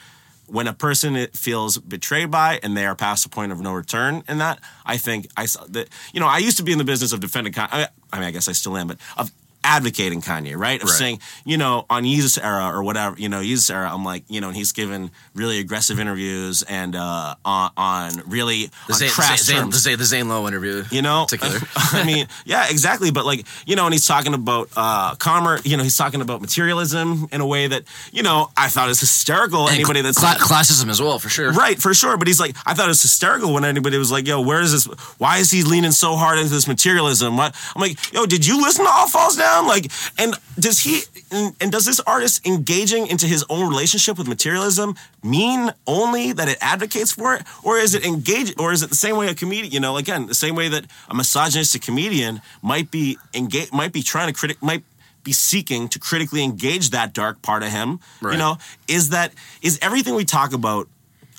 [0.46, 4.24] when a person feels betrayed by and they are past the point of no return,
[4.28, 5.88] in that I think I saw that.
[6.12, 7.54] You know, I used to be in the business of defending.
[7.56, 9.30] I mean, I guess I still am, but of
[9.64, 10.82] advocating Kanye, right?
[10.82, 10.98] Of Right.
[10.98, 14.40] saying, you know, on Yeezus era or whatever, you know, Yeezus era, I'm like, you
[14.40, 19.44] know, and he's given really aggressive interviews and uh, on, on really The Zane, crass
[19.44, 19.76] Zane, terms.
[19.82, 21.60] Zane, the Zane Lowe interview, You know, particular.
[21.76, 23.10] I mean, yeah, exactly.
[23.10, 25.64] But like, you know, and he's talking about uh, commerce.
[25.66, 29.00] You know, he's talking about materialism in a way that, you know, I thought is
[29.00, 29.66] hysterical.
[29.66, 31.52] And Anybody that's cla- classism as well, for sure.
[31.52, 32.16] Right, for sure.
[32.16, 34.72] But he's like, I thought it was hysterical when anybody was like, yo, where is
[34.72, 34.84] this?
[35.18, 37.36] Why is he leaning so hard into this materialism?
[37.36, 37.54] What?
[37.74, 39.49] I'm like, yo, did you listen to All Falls Down?
[39.66, 44.28] Like, and does he, and, and does this artist engaging into his own relationship with
[44.28, 47.42] materialism mean only that it advocates for it?
[47.62, 50.26] Or is it engage, or is it the same way a comedian, you know, again,
[50.26, 54.62] the same way that a misogynistic comedian might be engage, might be trying to critic,
[54.62, 54.84] might
[55.22, 58.00] be seeking to critically engage that dark part of him,
[58.32, 58.56] you know,
[58.88, 59.32] is that,
[59.62, 60.88] is everything we talk about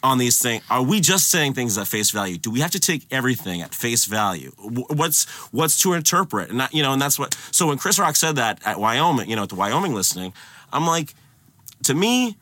[0.04, 2.38] on these things are we just saying things at face value?
[2.38, 4.52] Do we have to take everything at face value?
[4.58, 6.50] What's what's to interpret?
[6.50, 9.30] And that, you know and that's what so when chris rock said that at wyoming
[9.30, 10.34] you know at the wyoming listening
[10.74, 11.14] i'm like
[11.84, 12.38] to me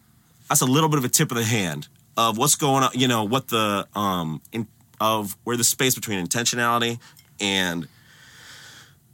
[0.48, 3.08] that's a little bit of a tip of the hand of what's going on you
[3.08, 4.68] know what the um in,
[5.00, 7.00] of where the space between intentionality
[7.40, 7.88] and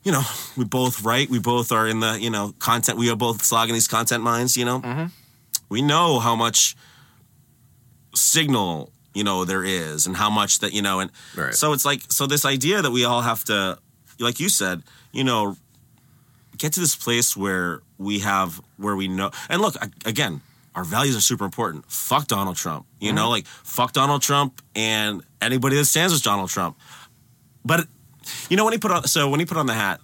[0.04, 0.22] you know
[0.58, 3.74] we both write we both are in the you know content we are both slogging
[3.74, 4.82] these content mines you know?
[5.70, 6.76] We know how much
[8.16, 11.54] signal you know there is and how much that you know and Right.
[11.54, 13.78] so it's like so this idea that we all have to
[14.20, 15.58] like you said you know
[16.58, 19.76] get to this place where we have where we know and look
[20.06, 20.42] again
[20.76, 21.90] our values are super important.
[21.90, 23.32] Fuck donald trump you know mm-hmm.
[23.32, 26.78] like fuck donald trump and anybody that stands with donald trump.
[27.64, 27.88] But
[28.50, 30.02] you know when he put on so when he put on the hat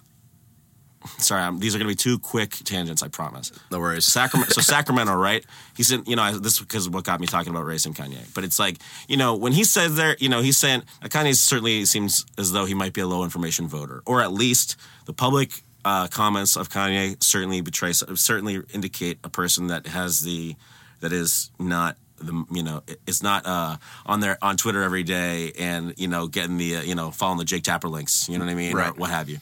[1.18, 4.04] sorry I'm, these are going to be two quick tangents i promise No worries.
[4.06, 4.52] Sacramento.
[4.54, 5.44] so Sacramento, right?
[5.76, 7.94] He said, you know, I, this is because what got me talking about race and
[7.96, 8.32] Kanye.
[8.34, 8.76] But it's like,
[9.08, 12.52] you know, when he says there, you know, he's saying uh, Kanye certainly seems as
[12.52, 16.56] though he might be a low information voter, or at least the public uh, comments
[16.56, 20.54] of Kanye certainly betray, certainly indicate a person that has the,
[21.00, 25.50] that is not the you know it's not uh, on there on Twitter every day
[25.58, 28.44] and you know getting the uh, you know following the Jake Tapper links you know
[28.44, 28.96] what I mean or Right.
[28.96, 29.38] what have you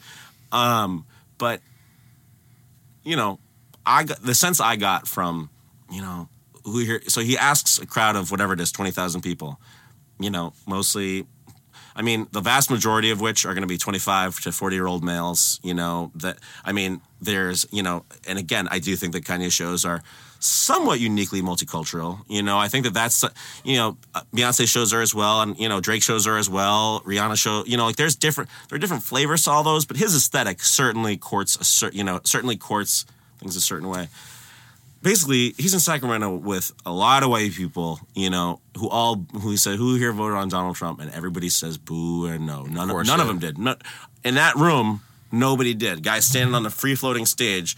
[0.51, 1.05] um,
[1.41, 1.61] but
[3.03, 3.41] you know
[3.85, 5.51] I got the sense I got from
[5.91, 6.29] you know
[6.65, 7.03] who here.
[7.09, 9.61] So he asks a crowd of whatever it is, twenty thousand people.
[10.21, 11.27] You know, mostly.
[11.97, 14.87] I mean, the vast majority of which are going to be 25 to 40 year
[14.87, 19.13] old males, you know, that, I mean, there's, you know, and again, I do think
[19.13, 20.01] that Kanye shows are
[20.41, 22.21] somewhat uniquely multicultural.
[22.29, 23.25] You know, I think that that's,
[23.63, 23.97] you know,
[24.35, 27.65] Beyonce shows her as well, and, you know, Drake shows her as well, Rihanna show,
[27.67, 30.63] you know, like there's different, there are different flavors to all those, but his aesthetic
[30.63, 33.07] certainly courts a certain, you know, certainly courts
[33.39, 34.09] things a certain way
[35.03, 39.51] basically he's in Sacramento with a lot of white people, you know, who all who
[39.51, 42.65] he said who here voted on Donald Trump, and everybody says boo and no.
[42.65, 43.59] None of, course, none of them did.
[44.25, 46.03] In that room, nobody did.
[46.03, 47.77] Guys standing on the free floating stage,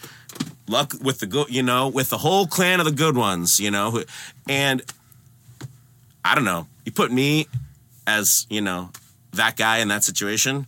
[0.69, 3.71] luck with the good, you know, with the whole clan of the good ones, you
[3.71, 4.03] know,
[4.49, 4.83] and
[6.25, 6.67] I don't know.
[6.85, 7.47] You put me
[8.07, 8.91] as you know
[9.33, 10.67] that guy in that situation.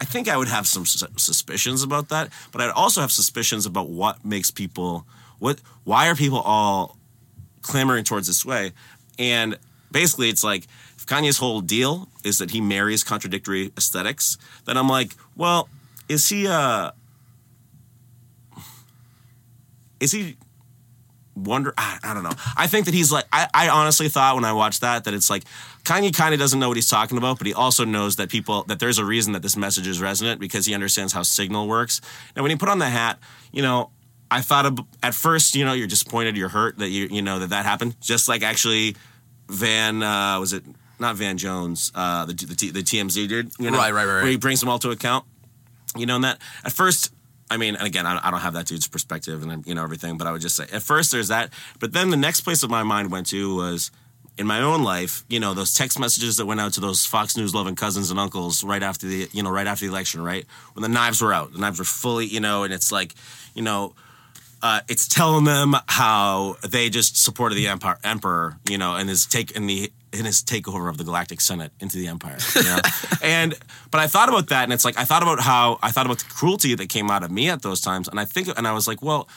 [0.00, 3.88] I think I would have some suspicions about that, but I'd also have suspicions about
[3.88, 5.04] what makes people
[5.38, 6.96] what why are people all
[7.62, 8.72] clamoring towards this way?
[9.18, 9.56] And
[9.90, 10.64] basically, it's like
[10.96, 15.68] if Kanye's whole deal is that he marries contradictory aesthetics, then I'm like, well,
[16.08, 16.92] is he uh
[20.00, 20.36] is he
[21.34, 22.32] wonder I, I don't know.
[22.56, 25.30] I think that he's like I, I honestly thought when I watched that that it's
[25.30, 25.44] like
[25.84, 28.64] Kanye kind of doesn't know what he's talking about, but he also knows that people
[28.64, 32.00] that there's a reason that this message is resonant because he understands how signal works.
[32.36, 33.18] And when he put on the hat,
[33.52, 33.90] you know,
[34.30, 37.38] I thought of, at first, you know, you're disappointed, you're hurt that you you know
[37.38, 37.96] that that happened.
[38.00, 38.96] Just like actually,
[39.48, 40.64] Van uh, was it
[40.98, 44.22] not Van Jones, uh, the the, the TMZ dude, you know, Right, right, right, right.
[44.22, 45.24] where he brings them all to account.
[45.96, 47.14] You know, and that at first,
[47.50, 50.26] I mean, and again, I, don't have that dude's perspective and you know everything, but
[50.26, 52.82] I would just say at first there's that, but then the next place that my
[52.82, 53.90] mind went to was
[54.38, 57.36] in my own life, you know, those text messages that went out to those Fox
[57.36, 60.46] News loving cousins and uncles right after the, you know, right after the election, right?
[60.74, 63.14] When the knives were out, the knives were fully, you know, and it's like,
[63.54, 63.94] you know,
[64.62, 69.26] uh, it's telling them how they just supported the empire, emperor, you know, and is
[69.26, 72.38] taking the in his takeover of the Galactic Senate into the empire.
[72.54, 72.78] You know?
[73.22, 73.54] and
[73.90, 76.18] but I thought about that, and it's like I thought about how I thought about
[76.18, 78.72] the cruelty that came out of me at those times, and I think, and I
[78.72, 79.28] was like, well.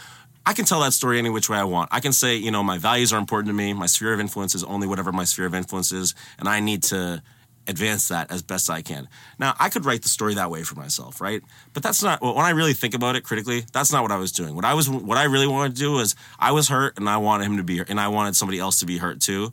[0.44, 1.90] I can tell that story any which way I want.
[1.92, 3.74] I can say, you know, my values are important to me.
[3.74, 6.82] My sphere of influence is only whatever my sphere of influence is, and I need
[6.86, 7.22] to
[7.68, 9.08] advance that as best I can.
[9.40, 11.42] Now, I could write the story that way for myself, right?
[11.74, 13.66] But that's not when I really think about it critically.
[13.72, 14.56] That's not what I was doing.
[14.56, 17.18] What I was, what I really wanted to do was, I was hurt, and I
[17.18, 19.52] wanted him to be, and I wanted somebody else to be hurt too.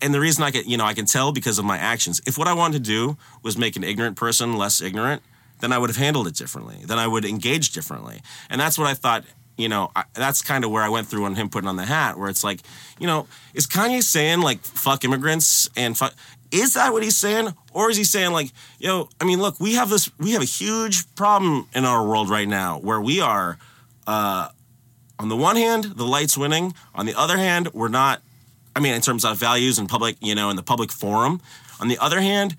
[0.00, 2.20] And the reason I can, you know, I can tell because of my actions.
[2.26, 5.22] If what I wanted to do was make an ignorant person less ignorant,
[5.60, 6.78] then I would have handled it differently.
[6.84, 8.20] Then I would engage differently.
[8.50, 9.24] And that's what I thought.
[9.58, 11.84] You know, I, that's kind of where I went through on him putting on the
[11.84, 12.60] hat, where it's like,
[12.98, 16.14] you know, is Kanye saying like "fuck immigrants" and fuck?
[16.50, 19.08] Is that what he's saying, or is he saying like, yo?
[19.20, 22.48] I mean, look, we have this, we have a huge problem in our world right
[22.48, 23.58] now where we are,
[24.06, 24.48] uh,
[25.18, 26.74] on the one hand, the light's winning.
[26.94, 28.22] On the other hand, we're not.
[28.74, 31.40] I mean, in terms of values and public, you know, in the public forum.
[31.80, 32.56] On the other hand,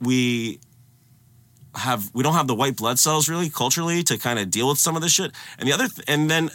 [0.00, 0.58] we
[1.74, 4.78] have we don't have the white blood cells really culturally to kind of deal with
[4.78, 5.32] some of this shit.
[5.58, 6.50] And the other th- and then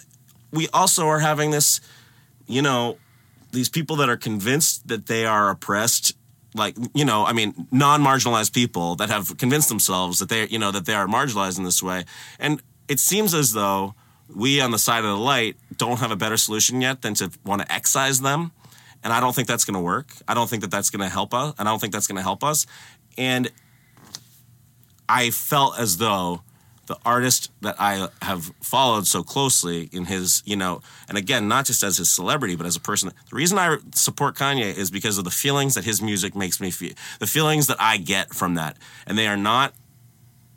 [0.52, 1.82] we also are having this,
[2.48, 2.98] you know,
[3.52, 6.14] these people that are convinced that they are oppressed
[6.56, 10.72] like you know i mean non-marginalized people that have convinced themselves that they you know
[10.72, 12.06] that they are marginalized in this way
[12.40, 13.94] and it seems as though
[14.34, 17.30] we on the side of the light don't have a better solution yet than to
[17.46, 18.52] want to excise them
[19.04, 21.14] and i don't think that's going to work i don't think that that's going to
[21.14, 22.66] help us and i don't think that's going to help us
[23.18, 23.52] and
[25.10, 26.42] I felt as though
[26.88, 31.66] the artist that I have followed so closely in his, you know, and again, not
[31.66, 33.12] just as his celebrity, but as a person.
[33.30, 36.72] The reason I support Kanye is because of the feelings that his music makes me
[36.72, 39.74] feel, the feelings that I get from that, and they are not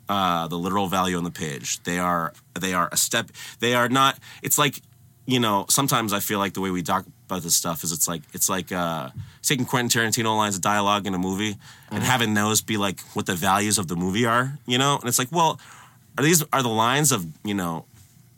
[0.07, 1.83] uh, the literal value on the page.
[1.83, 3.31] They are they are a step.
[3.59, 4.17] They are not.
[4.41, 4.81] It's like
[5.25, 5.65] you know.
[5.69, 8.49] Sometimes I feel like the way we talk about this stuff is it's like it's
[8.49, 9.09] like uh,
[9.41, 11.55] taking Quentin Tarantino lines of dialogue in a movie
[11.89, 14.57] and having those be like what the values of the movie are.
[14.65, 15.59] You know, and it's like, well,
[16.17, 17.85] are these are the lines of you know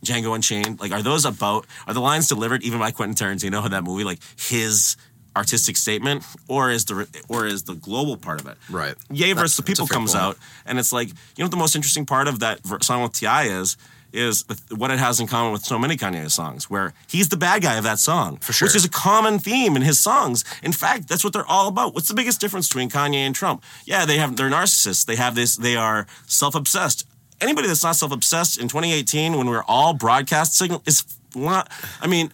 [0.06, 3.72] Django Unchained like are those about are the lines delivered even by Quentin Tarantino in
[3.72, 4.96] that movie like his
[5.36, 8.94] artistic statement or is the or is the global part of it Right.
[9.10, 10.24] Ye versus the That's people comes point.
[10.24, 13.14] out and it's like you know what the most interesting part of that song with
[13.14, 13.46] T.I.
[13.46, 13.76] is
[14.14, 17.62] is what it has in common with so many Kanye songs where he's the bad
[17.64, 18.68] guy of that song For sure.
[18.68, 21.94] which is a common theme in his songs in fact that's what they're all about
[21.94, 25.36] what's the biggest difference between Kanye and Trump yeah they have they're narcissists they have
[25.36, 27.08] this they are self-obsessed
[27.42, 31.04] anybody that's not self-obsessed in 2018 when we're all broadcast signal is
[31.36, 31.72] not
[32.02, 32.32] I mean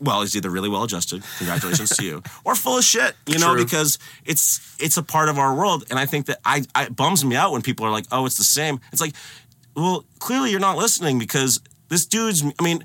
[0.00, 3.54] well, he's either really well adjusted, congratulations to you, or full of shit, you know,
[3.54, 3.64] True.
[3.64, 5.84] because it's it's a part of our world.
[5.88, 8.26] And I think that I, I it bums me out when people are like, oh,
[8.26, 8.80] it's the same.
[8.92, 9.14] It's like,
[9.76, 12.84] well, clearly you're not listening because this dude's I mean,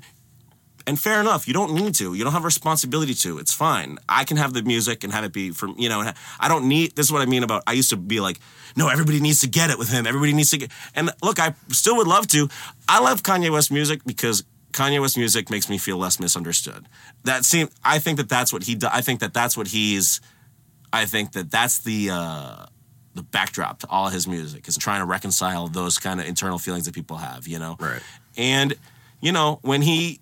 [0.86, 1.46] and fair enough.
[1.46, 2.14] You don't need to.
[2.14, 3.38] You don't have a responsibility to.
[3.38, 3.98] It's fine.
[4.08, 6.12] I can have the music and have it be from you know.
[6.38, 6.96] I don't need.
[6.96, 7.62] This is what I mean about.
[7.66, 8.38] I used to be like,
[8.76, 10.06] no, everybody needs to get it with him.
[10.06, 10.70] Everybody needs to get.
[10.94, 12.48] And look, I still would love to.
[12.88, 16.86] I love Kanye West music because Kanye West music makes me feel less misunderstood.
[17.24, 17.68] That seem.
[17.84, 18.78] I think that that's what he.
[18.90, 20.20] I think that that's what he's.
[20.92, 22.10] I think that that's the.
[22.10, 22.66] uh
[23.20, 26.86] the backdrop to all his music is trying to reconcile those kind of internal feelings
[26.86, 27.76] that people have, you know?
[27.78, 28.00] Right.
[28.38, 28.74] And,
[29.20, 30.20] you know, when he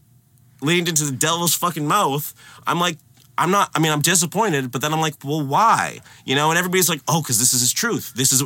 [0.61, 2.35] leaned into the devil's fucking mouth,
[2.67, 2.99] I'm like,
[3.41, 6.01] I'm not, I mean, I'm disappointed, but then I'm like, well, why?
[6.25, 8.13] You know, and everybody's like, oh, because this is his truth.
[8.17, 8.43] This is,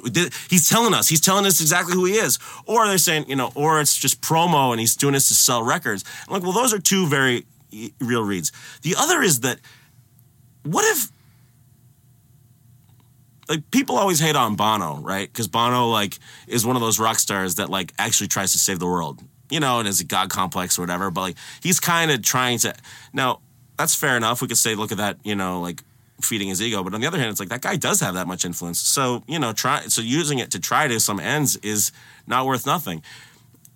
[0.50, 2.38] he's telling us, he's telling us exactly who he is.
[2.66, 5.62] Or they're saying, you know, or it's just promo and he's doing this to sell
[5.62, 6.04] records.
[6.28, 7.46] I'm like, well, those are two very
[8.00, 8.52] real reads.
[8.82, 9.60] The other is that,
[10.64, 11.10] what if,
[13.48, 15.30] like people always hate on Bono, right?
[15.30, 18.78] Because Bono like is one of those rock stars that like actually tries to save
[18.78, 21.10] the world, you know, and is a god complex or whatever.
[21.10, 22.74] But like he's kind of trying to.
[23.12, 23.40] Now
[23.76, 24.42] that's fair enough.
[24.42, 25.82] We could say, look at that, you know, like
[26.20, 26.82] feeding his ego.
[26.84, 28.78] But on the other hand, it's like that guy does have that much influence.
[28.78, 31.92] So you know, try so using it to try to some ends is
[32.26, 33.02] not worth nothing.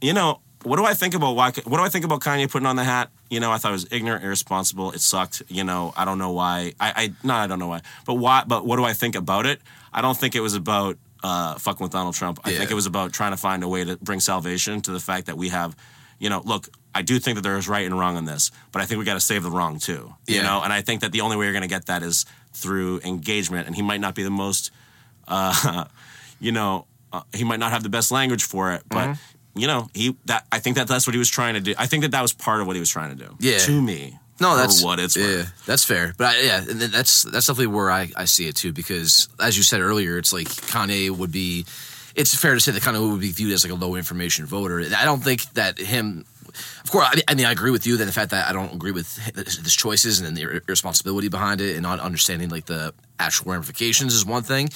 [0.00, 1.50] You know, what do I think about why?
[1.64, 3.11] What do I think about Kanye putting on the hat?
[3.31, 4.93] You know, I thought it was ignorant, irresponsible.
[4.93, 5.43] It sucked.
[5.49, 6.75] You know, I don't know why.
[6.79, 7.81] I, I no, I don't know why.
[8.07, 8.45] But why?
[8.47, 9.61] But what do I think about it?
[9.93, 12.39] I don't think it was about uh, fucking with Donald Trump.
[12.45, 12.59] I Yeah.
[12.59, 15.27] think it was about trying to find a way to bring salvation to the fact
[15.27, 15.75] that we have.
[16.19, 18.81] You know, look, I do think that there is right and wrong in this, but
[18.81, 20.15] I think we got to save the wrong too.
[20.27, 20.43] You Yeah.
[20.45, 23.01] know, and I think that the only way you're going to get that is through
[23.05, 23.67] engagement.
[23.67, 24.71] And he might not be the most
[25.29, 25.85] uh,
[26.41, 29.36] you know, uh, he might not have the best language for it, but Mm-hmm.
[29.57, 31.75] You know, he that I think that that's what he was trying to do.
[31.79, 33.37] I think that that was part of what he was trying to do.
[33.40, 33.59] Yeah.
[33.59, 34.19] to me.
[34.38, 35.66] No, that's what it's yeah, worth.
[35.66, 36.12] that's fair.
[36.19, 38.73] But I, yeah, and that's that's definitely where I, I see it too.
[38.73, 41.64] Because as you said earlier, it's like Kanye would be.
[42.14, 44.81] It's fair to say that Kanye would be viewed as like a low information voter.
[44.97, 46.25] I don't think that him.
[46.85, 48.92] Of course, I, mean, I agree with you that the fact that I don't agree
[48.92, 53.53] with his choices and the ir- irresponsibility behind it, and not understanding like the actual
[53.53, 54.71] ramifications is one thing.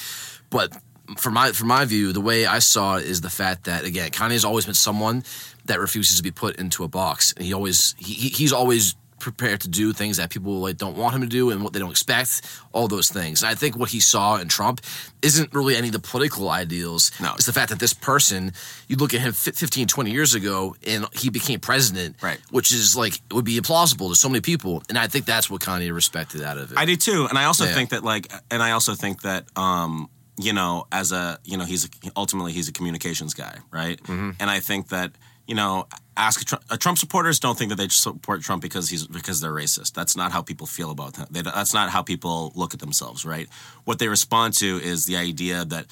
[0.51, 0.77] But
[1.17, 4.11] from my for my view, the way I saw it is the fact that again,
[4.11, 5.25] Kanye's always been someone
[5.67, 7.35] that refuses to be put into a box.
[7.39, 11.15] He always he, he- he's always prepared to do things that people like don't want
[11.15, 12.41] him to do and what they don't expect,
[12.73, 13.43] all those things.
[13.43, 14.81] And I think what he saw in Trump
[15.21, 17.11] isn't really any of the political ideals.
[17.21, 17.35] No.
[17.35, 18.53] It's the fact that this person,
[18.89, 22.39] you look at him fi- 15, 20 years ago and he became president, Right.
[22.51, 24.83] which is like, it would be implausible to so many people.
[24.89, 26.79] And I think that's what Kanye respected out of it.
[26.79, 27.75] I do too, and I also Yeah.
[27.75, 30.09] think that like, and I also think that um,
[30.41, 34.03] you know, as a you know, he's a, ultimately he's a communications guy, right?
[34.03, 34.31] Mm-hmm.
[34.41, 35.13] And I think that
[35.47, 39.07] you know, ask Trump, uh, Trump supporters don't think that they support Trump because he's
[39.09, 39.95] because they're racist.
[39.95, 41.15] That's not how people feel about.
[41.33, 43.49] They, that's not how people look at themselves, right?
[43.85, 45.87] What they respond to is the idea that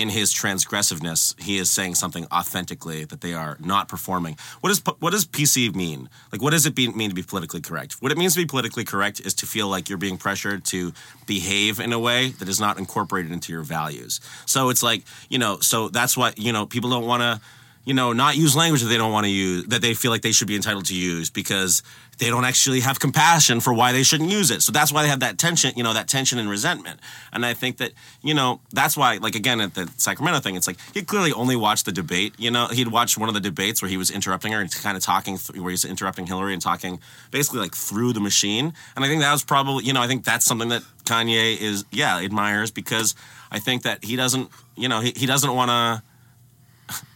[0.00, 4.36] in his transgressiveness, he is saying something authentically that they are not performing.
[4.60, 6.08] What does what does PC mean?
[6.32, 7.96] Like, what does it be, mean to be politically correct?
[8.00, 10.92] What it means to be politically correct is to feel like you're being pressured to
[11.26, 14.20] behave in a way that is not incorporated into your values.
[14.46, 16.66] So it's like you know, so that's what you know.
[16.66, 17.40] People don't want to
[17.88, 20.20] you know, not use language that they don't want to use, that they feel like
[20.20, 21.82] they should be entitled to use because
[22.18, 24.62] they don't actually have compassion for why they shouldn't use it.
[24.62, 27.00] So that's why they have that tension, you know, that tension and resentment.
[27.32, 30.66] And I think that, you know, that's why, like, again, at the Sacramento thing, it's
[30.66, 32.34] like he clearly only watched the debate.
[32.38, 34.96] You know, he'd watched one of the debates where he was interrupting her and kind
[34.96, 37.00] of talking, th- where he's interrupting Hillary and talking
[37.30, 38.72] basically like through the machine.
[38.96, 41.84] And I think that was probably, you know, I think that's something that Kanye is,
[41.92, 43.14] yeah, admires because
[43.50, 46.02] I think that he doesn't, you know, he, he doesn't want to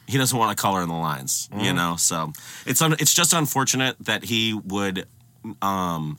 [0.07, 1.97] he doesn't want to color in the lines, you know.
[1.97, 2.33] So
[2.67, 5.07] it's un- it's just unfortunate that he would.
[5.61, 6.19] Um,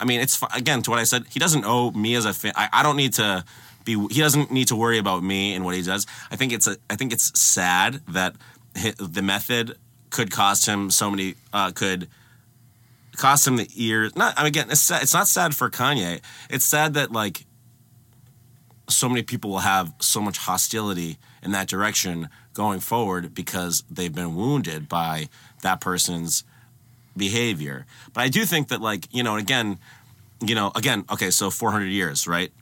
[0.00, 1.24] I mean, it's again to what I said.
[1.30, 2.52] He doesn't owe me as a fan.
[2.56, 3.44] I, I don't need to
[3.84, 3.94] be.
[4.10, 6.06] He doesn't need to worry about me and what he does.
[6.30, 6.76] I think it's a.
[6.90, 8.34] I think it's sad that
[8.74, 9.76] the method
[10.10, 11.34] could cost him so many.
[11.52, 12.08] Uh, could
[13.16, 14.16] cost him the ears.
[14.16, 14.34] Not.
[14.36, 16.20] I mean, again, it's sad, it's not sad for Kanye.
[16.50, 17.44] It's sad that like
[18.88, 24.14] so many people will have so much hostility in that direction going forward because they've
[24.14, 25.28] been wounded by
[25.62, 26.44] that person's
[27.16, 27.86] behavior.
[28.12, 29.78] But I do think that, like, you know, again,
[30.40, 32.52] you know, again, okay, so 400 years, right?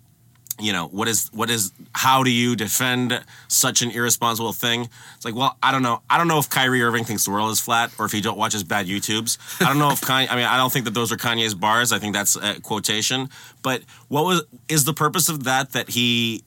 [0.59, 4.89] You know, what is, what is, how do you defend such an irresponsible thing?
[5.17, 6.03] It's like, well, I don't know.
[6.11, 8.37] I don't know if Kyrie Irving thinks the world is flat or if he don't
[8.37, 9.39] watches bad YouTubes.
[9.63, 11.93] I don't know if Kanye, I mean, I don't think that those are Kanye's bars.
[11.93, 13.31] I think that's a quotation.
[13.63, 16.43] But what was, is the purpose of that that he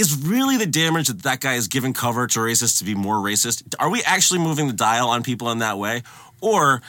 [0.00, 3.16] is really the damage that that guy is giving cover to racists to be more
[3.16, 3.74] racist?
[3.78, 6.02] Are we actually moving the dial on people in that way?
[6.40, 6.82] Or,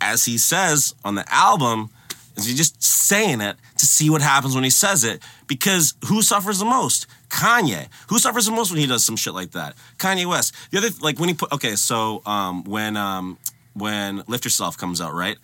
[0.00, 1.90] as he says on the album,
[2.36, 5.22] is he just saying it to see what happens when he says it?
[5.46, 7.06] Because who suffers the most?
[7.28, 7.88] Kanye.
[8.08, 9.74] Who suffers the most when he does some shit like that?
[9.98, 10.54] Kanye West.
[10.70, 13.38] The other, like when he put, okay, so um, when um,
[13.74, 15.36] when Lift Yourself comes out, right?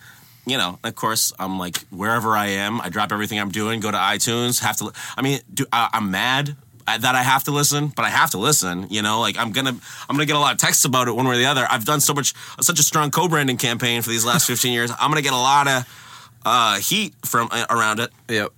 [0.47, 3.91] You know, of course, I'm like wherever I am, I drop everything I'm doing, go
[3.91, 4.91] to iTunes, have to.
[5.17, 6.55] I mean, do, I, I'm mad
[6.87, 8.87] that I have to listen, but I have to listen.
[8.89, 11.27] You know, like I'm gonna I'm gonna get a lot of texts about it one
[11.27, 11.67] way or the other.
[11.69, 14.91] I've done so much such a strong co-branding campaign for these last 15 years.
[14.91, 18.09] I'm gonna get a lot of uh, heat from uh, around it.
[18.29, 18.53] Yep.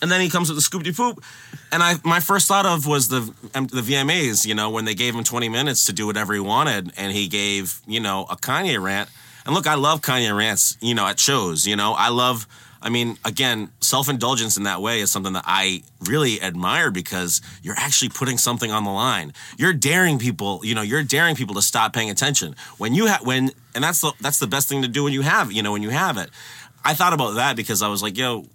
[0.00, 1.22] And then he comes with the scoop poop,
[1.70, 4.46] and I my first thought of was the um, the VMAs.
[4.46, 7.26] You know, when they gave him 20 minutes to do whatever he wanted, and he
[7.28, 9.08] gave you know a Kanye rant.
[9.44, 10.76] And look, I love Kanye rants.
[10.80, 11.66] You know, at shows.
[11.66, 12.46] You know, I love
[12.82, 17.40] I mean, again, self indulgence in that way is something that I really admire because
[17.62, 19.32] you're actually putting something on the line.
[19.56, 23.24] You're daring people, you know, you're daring people to stop paying attention when you have
[23.24, 25.70] when, and that's the that's the best thing to do when you have, you know,
[25.70, 26.30] when you have it.
[26.84, 28.46] I thought about that because I was like, yo,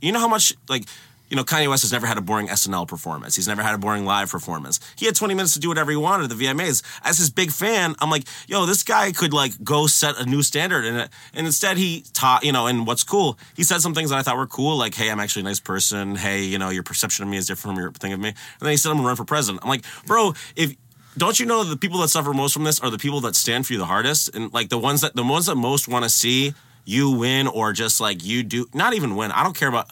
[0.00, 0.84] you know how much like
[1.30, 3.36] you know, Kanye West has never had a boring SNL performance.
[3.36, 4.80] He's never had a boring live performance.
[4.96, 6.82] He had 20 minutes to do whatever he wanted at the VMAs.
[7.04, 10.42] As his big fan, I'm like, yo, this guy could like go set a new
[10.42, 10.84] standard.
[10.84, 14.18] And, and instead he taught, you know, and what's cool, he said some things that
[14.18, 16.16] I thought were cool, like, hey, I'm actually a nice person.
[16.16, 18.30] Hey, you know, your perception of me is different from your thing of me.
[18.30, 19.62] And then he said, I'm gonna run for president.
[19.62, 20.74] I'm like, bro, if,
[21.16, 23.66] don't you know the people that suffer most from this are the people that stand
[23.66, 26.08] for you the hardest and like the ones that the ones that most want to
[26.08, 26.54] see
[26.84, 29.90] you win or just like you do not even win i don't care about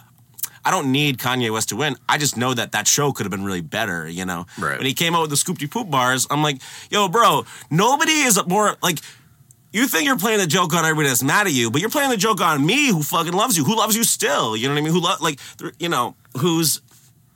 [0.69, 1.97] I don't need Kanye West to win.
[2.11, 4.45] I just know that that show could have been really better, you know?
[4.59, 4.77] Right.
[4.77, 6.61] When he came out with the Scoopty Poop bars, I'm like,
[6.91, 8.99] yo, bro, nobody is more like.
[9.73, 12.11] You think you're playing the joke on everybody that's mad at you, but you're playing
[12.11, 14.55] the joke on me, who fucking loves you, who loves you still.
[14.57, 14.93] You know what I mean?
[14.93, 15.41] Who lo- like,
[15.79, 16.83] you know, who's,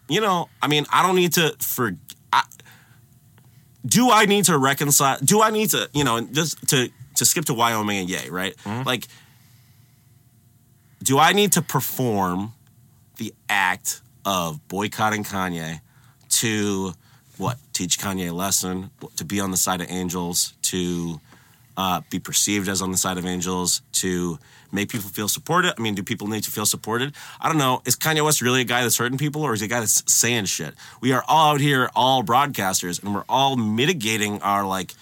[0.09, 1.97] you know, I mean, I don't need to for.
[2.35, 2.43] I,
[3.87, 5.16] do I need to reconcile?
[5.24, 8.55] Do I need to, you know, just to to skip to Wyoming and Ye, right?
[8.59, 8.87] Mm-hmm.
[8.87, 9.09] Like,
[11.03, 12.53] do I need to perform
[13.16, 15.80] the act of boycotting Kanye
[16.30, 16.92] to
[17.38, 21.20] what teach Kanye a lesson, to be on the side of angels, to
[21.76, 24.38] uh, be perceived as on the side of angels, to
[24.70, 25.74] make people feel supported.
[25.76, 27.14] I mean, do people need to feel supported?
[27.40, 27.82] I don't know.
[27.84, 30.02] Is Kanye West really a guy that's hurting people, or is he a guy that's
[30.12, 30.74] saying shit?
[31.00, 34.94] We are all out here, all broadcasters, and we're all mitigating our like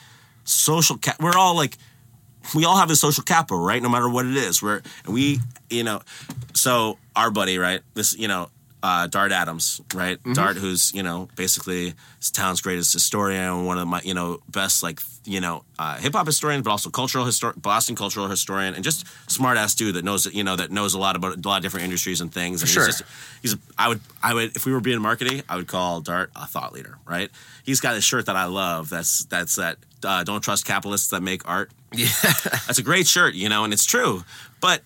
[0.44, 0.98] social.
[1.20, 1.76] We're all like
[2.55, 3.82] we all have a social capital, right?
[3.82, 4.62] No matter what it is.
[4.62, 5.38] We're we,
[5.68, 6.03] you know,
[6.55, 7.80] so our buddy, right?
[7.95, 8.51] This, you know,
[8.82, 10.18] uh, Dart Adams, right?
[10.18, 10.32] Mm-hmm.
[10.32, 14.82] Dart, who's you know basically this town's greatest historian, one of my you know best
[14.82, 18.82] like you know uh, hip hop historian, but also cultural histor- Boston cultural historian, and
[18.82, 21.59] just smart ass dude that knows you know that knows a lot about a lot
[21.59, 22.62] of different industries and things.
[22.62, 22.86] And Sure.
[22.86, 23.11] He's, just,
[23.43, 26.30] he's a, I would I would if we were being marketing, I would call Dart
[26.34, 27.30] a thought leader, right?
[27.64, 28.88] He's got a shirt that I love.
[28.88, 29.76] That's that's that.
[30.05, 31.70] Uh, don't trust capitalists that make art.
[31.92, 32.09] Yeah.
[32.66, 34.24] That's a great shirt, you know, and it's true.
[34.61, 34.82] But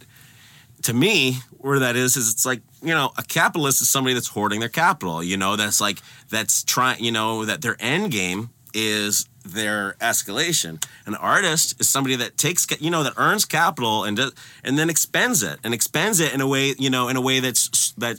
[0.82, 4.28] to me, where that is, is it's like, you know, a capitalist is somebody that's
[4.28, 5.98] hoarding their capital, you know, that's like,
[6.28, 10.84] that's trying, you know, that their end game is their escalation.
[11.06, 14.90] An artist is somebody that takes, you know, that earns capital and does, and then
[14.90, 18.18] expends it and expends it in a way, you know, in a way that's, that,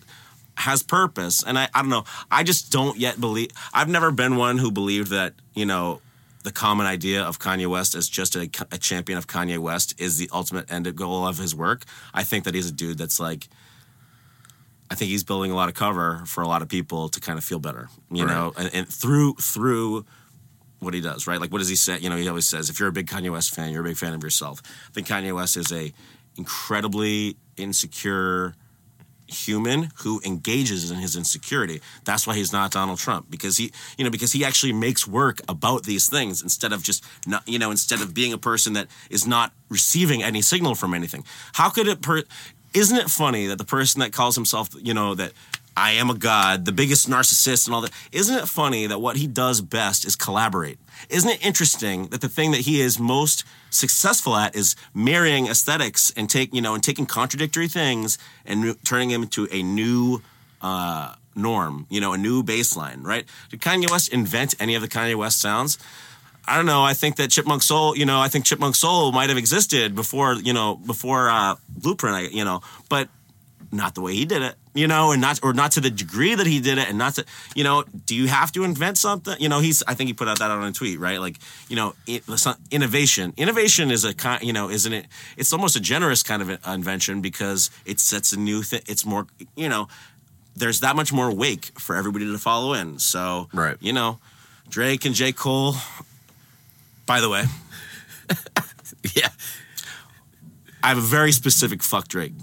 [0.57, 4.37] has purpose and I, I don't know i just don't yet believe i've never been
[4.37, 5.99] one who believed that you know
[6.45, 10.17] the common idea of Kanye West as just a, a champion of Kanye West is
[10.17, 11.83] the ultimate end goal of his work.
[12.13, 13.47] I think that he's a dude that's like,
[14.91, 17.37] I think he's building a lot of cover for a lot of people to kind
[17.39, 18.33] of feel better, you Right.
[18.33, 20.05] know, and, and through through
[20.79, 21.41] what he does, right?
[21.41, 21.97] Like, what does he say?
[21.97, 23.97] You know, he always says, if you're a big Kanye West fan, you're a big
[23.97, 24.61] fan of yourself.
[24.89, 25.91] I think Kanye West is a
[26.37, 28.55] incredibly insecure
[29.27, 31.81] human who engages in his insecurity.
[32.03, 35.41] That's why he's not Donald Trump because he, you know, because he actually makes work
[35.47, 38.87] about these things instead of just not, you know, instead of being a person that
[39.09, 41.23] is not receiving any signal from anything.
[41.53, 42.23] How could it per
[42.73, 45.31] isn't it funny that the person that calls himself, you know, that
[45.77, 49.17] I am a god, the biggest narcissist and all that, isn't it funny that what
[49.17, 50.77] he does best is collaborate?
[51.09, 53.45] Isn't it interesting that the thing that he is most
[53.75, 59.09] successful at is marrying aesthetics and take you know and taking contradictory things and turning
[59.09, 60.21] them into a new
[60.61, 63.25] uh, norm, you know, a new baseline, right?
[63.49, 65.77] Did Kanye West invent any of the Kanye West sounds?
[66.47, 66.83] I don't know.
[66.83, 70.33] I think that Chipmunk Soul, you know, I think Chipmunk Soul might have existed before,
[70.35, 73.09] you know, before uh, Blueprint, you know, but
[73.75, 76.35] not the way he did it, you know, and not or not to the degree
[76.35, 79.35] that he did it, and not to, you know, do you have to invent something?
[79.39, 79.83] You know, he's.
[79.87, 81.19] I think he put out that on a tweet, right?
[81.19, 81.37] Like,
[81.69, 82.23] you know, it,
[82.71, 83.33] innovation.
[83.37, 85.05] Innovation is a kind, you know, isn't it?
[85.37, 88.81] It's almost a generous kind of invention because it sets a new thing.
[88.87, 89.87] It's more, you know,
[90.55, 92.99] there's that much more wake for everybody to follow in.
[92.99, 93.77] So, Right.
[93.81, 94.19] you know,
[94.69, 95.75] Drake and J Cole.
[97.05, 97.43] By the way,
[99.15, 99.29] yeah.
[100.85, 102.33] I have a very specific fuck Drake.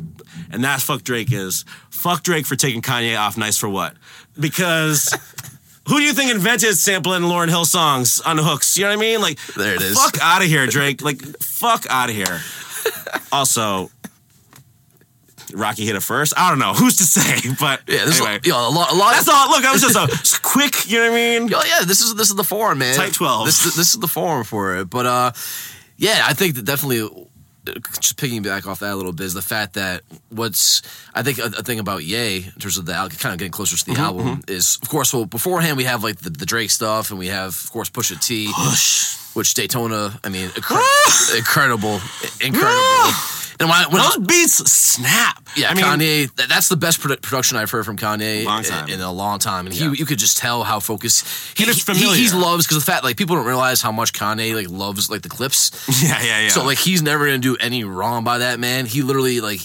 [0.50, 3.94] And that fuck Drake is fuck Drake for taking Kanye off nice for what?
[4.38, 5.08] Because
[5.88, 8.76] Who do you think invented sampling Lauryn Hill songs on hooks?
[8.78, 9.20] You know what I mean?
[9.20, 10.00] Like, There it is.
[10.00, 11.02] Fuck out of here, Drake.
[11.02, 12.40] Like, fuck out of here.
[13.30, 13.90] Also,
[15.54, 16.34] Rocky hit it first.
[16.36, 18.38] I don't know who's to say, but Yeah, this anyway.
[18.38, 18.92] is you know, a lot.
[18.92, 19.50] A lot That's all.
[19.50, 19.96] Look, that was just
[20.36, 20.90] a quick.
[20.90, 21.54] You know what I mean?
[21.54, 22.94] Oh yeah, this is this is the forum, man.
[22.96, 23.46] Tight 12.
[23.46, 24.90] This this is the forum for it.
[24.90, 25.32] But uh,
[25.96, 27.21] yeah, I think that definitely.
[27.64, 30.82] Just piggyback off that a little bit is the fact that what's
[31.14, 33.76] I think a, a thing about Ye in terms of the kind of getting closer
[33.76, 36.70] to the Mm-hmm, album is of course well beforehand we have like the, the Drake
[36.70, 38.46] stuff and we have of course Pusha T
[39.34, 42.00] which Daytona I mean incre- incredible
[42.40, 43.12] incredible
[43.60, 45.40] and when I, when I- Those beats snap.
[45.56, 46.34] yeah, I mean, Kanye.
[46.36, 48.44] th- That's the best produ- production I've heard from Kanye
[48.88, 49.90] in- in a long time, and Yeah.
[49.90, 51.24] he you could just tell how focused
[51.56, 54.54] he, And he, he loves because the fact like people don't realize how much Kanye
[54.56, 55.70] like loves like the Clipse.
[56.02, 56.48] Yeah, yeah, yeah.
[56.48, 58.86] So like he's never gonna do any wrong by that man.
[58.86, 59.60] He literally like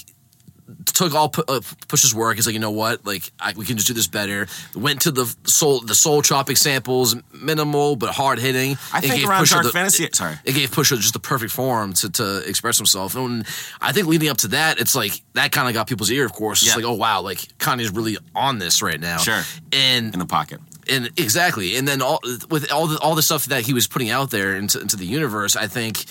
[0.92, 2.36] took all pu- uh, Push's work.
[2.36, 3.04] He's like, you know what?
[3.06, 4.46] Like I, we can just do this better.
[4.74, 8.76] Went to the soul the soul chopping samples, minimal but hard hitting.
[8.92, 10.08] I It think gave around Pusha Dark the- Fantasy.
[10.12, 10.36] Sorry.
[10.44, 13.14] it gave Pusha just the perfect form to, to express himself.
[13.14, 13.46] And
[13.80, 16.32] I think leading up to that, it's like that kind of got people's ear, of
[16.32, 16.62] course.
[16.62, 16.76] It's Yeah.
[16.76, 19.18] like, oh wow, like Kanye's really on this right now.
[19.18, 19.42] Sure.
[19.72, 20.60] And In the pocket.
[20.88, 22.20] and exactly, and then all
[22.50, 25.06] with all the all the stuff that he was putting out there into, into the
[25.06, 26.04] universe, I think.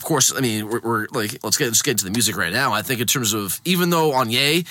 [0.00, 2.52] Of course, I mean we're, we're like let's get let's get into the music right
[2.52, 2.72] now.
[2.72, 4.64] I think in terms of even though on Ye,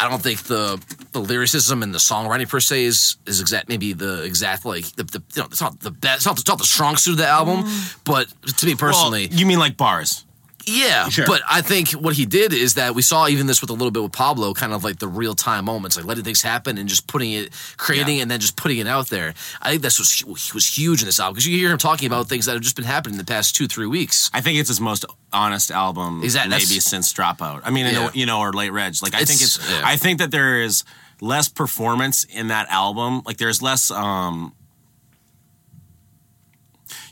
[0.00, 3.92] I don't think the the lyricism and the songwriting per se is is exact maybe
[3.92, 6.56] the exact like the, the you know it's not the best it's not, it's not
[6.56, 7.98] the strong suit of the album, mm.
[8.04, 10.24] but to me personally, Well, you mean like bars?
[10.66, 11.26] Yeah, Sure.
[11.26, 13.90] but I think what he did is that we saw even this with a little
[13.90, 16.88] bit with Pablo, kind of like the real time moments, like letting things happen and
[16.88, 18.22] just putting it, creating Yeah.
[18.22, 19.34] and then just putting it out there.
[19.60, 22.28] I think that's was was huge in this album because you hear him talking about
[22.28, 24.30] things that have just been happening in the past two three weeks.
[24.32, 27.62] I think it's his most honest album, Exact- that's- maybe since Dropout.
[27.64, 28.10] I mean, you know- Yeah.
[28.14, 28.94] you know, or Late Reg.
[29.02, 29.70] Like, I think It's- it's.
[29.70, 29.80] yeah.
[29.84, 30.84] I think that there is
[31.20, 33.22] less performance in that album.
[33.24, 33.90] Like, there's less.
[33.90, 34.52] um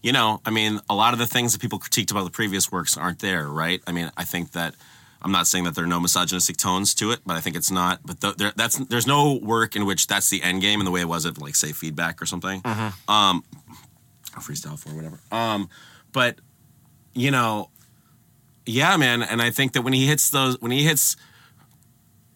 [0.02, 2.72] You know, I mean, a lot of the things that people critiqued about the previous
[2.72, 3.82] works aren't there, right?
[3.86, 4.74] I mean, I think that.
[5.22, 7.70] I'm not saying that there are no misogynistic tones to it, but I think it's
[7.70, 8.00] not.
[8.06, 10.90] But th- there, that's there's no work in which that's the end game in the
[10.90, 12.62] way it was at like say feedback or something.
[12.62, 13.10] Mm-hmm.
[13.10, 13.44] Um,
[14.34, 15.20] or freestyle for whatever.
[15.30, 15.68] Um,
[16.12, 16.38] but
[17.12, 17.68] you know,
[18.66, 21.16] yeah, man, and I think that when he hits those, when he hits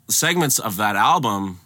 [0.08, 1.60] segments of that album,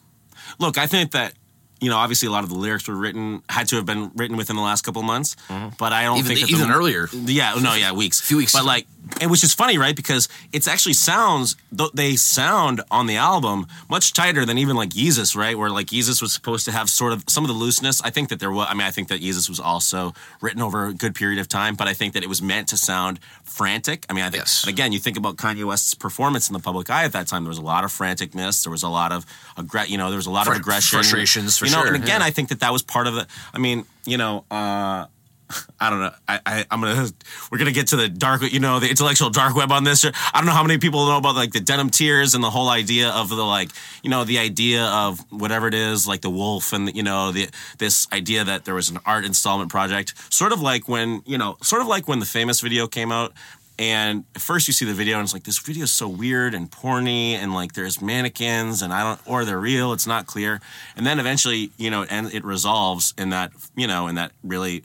[0.59, 1.33] look, I think that
[1.81, 4.37] you know, obviously a lot of the lyrics were written had to have been written
[4.37, 5.37] within the last couple of months,
[5.79, 6.31] but I don't Mm-hmm.
[6.33, 7.09] Even- think even the, earlier.
[7.13, 8.53] Yeah, no, yeah, weeks, a Few weeks.
[8.53, 8.87] but like,
[9.21, 9.95] and which is funny, right?
[9.97, 11.57] Because it's actually sounds
[11.95, 15.57] they sound on the album much tighter than even like Yeezus, right?
[15.57, 18.03] Where like Yeezus was supposed to have sort of some of the looseness.
[18.03, 18.67] I think that there was.
[18.69, 20.13] I mean, I think that Yeezus was also
[20.43, 22.77] written over a good period of time, but I think that it was meant to
[22.77, 24.05] sound frantic.
[24.11, 24.63] I mean, I think Yes.
[24.65, 27.45] and again, you think about Kanye West's performance in the public eye at that time.
[27.45, 28.63] There was a lot of franticness.
[28.63, 29.25] There was a lot of
[29.57, 31.83] aggre- you know, there was a lot Fr- of aggression, frustrations, for you know.
[31.83, 32.27] sure, And again, yeah.
[32.27, 33.27] I think that that was part of the.
[33.53, 34.45] I mean, you know.
[34.51, 35.07] uh
[35.81, 36.13] I don't know.
[36.27, 37.09] I, I I'm gonna
[37.51, 40.05] we're gonna get to the dark, you know, the intellectual dark web on this.
[40.05, 42.69] I don't know how many people know about like the denim tears and the whole
[42.69, 43.71] idea of the like,
[44.03, 47.49] you know, the idea of whatever it is, like the wolf and you know the
[47.79, 51.57] this idea that there was an art installment project, sort of like when you know,
[51.63, 53.33] sort of like when the famous video came out.
[53.79, 56.69] And first you see the video and it's like this video is so weird and
[56.71, 60.61] porny and like there's mannequins and I don't or they're real, it's not clear.
[60.97, 64.83] And then eventually, you know, and it resolves in that, you know, in that really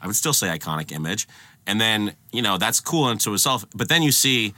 [0.00, 1.26] I would still say iconic image.
[1.66, 3.64] And then, you know, that's cool unto itself.
[3.74, 4.54] But then you see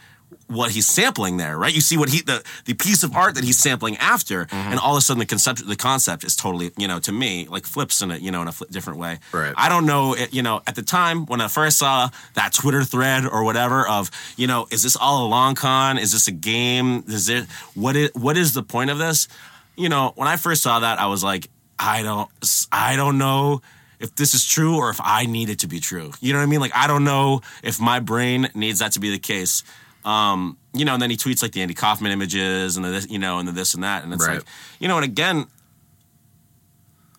[0.46, 1.74] what he's sampling there, right?
[1.74, 4.70] You see what he the the piece of art that he's sampling after, Mm-hmm.
[4.70, 7.46] and all of a sudden the concept the concept is totally, you know, to me,
[7.48, 9.18] like flips in it, you know, in a fli different way.
[9.32, 9.52] Right.
[9.56, 12.84] I don't know, it, you know, at the time when I first saw that Twitter
[12.84, 15.98] thread or whatever of, you know, is this all a long con?
[15.98, 17.04] Is this a game?
[17.08, 19.28] Is it what is what is the point of this?
[19.76, 21.48] You know, when I first saw that, I was like,
[21.78, 22.28] I don't,
[22.72, 23.62] I don't know
[24.00, 26.12] if this is true or if I need it to be true.
[26.20, 26.60] You know what I mean?
[26.60, 29.62] Like, I don't know if my brain needs that to be the case.
[30.08, 33.10] Um, you know, and then he tweets like the Andy Kaufman images and the this,
[33.10, 34.36] you know, and the this and that, and it's Right.
[34.36, 34.44] like,
[34.80, 35.46] you know, and again,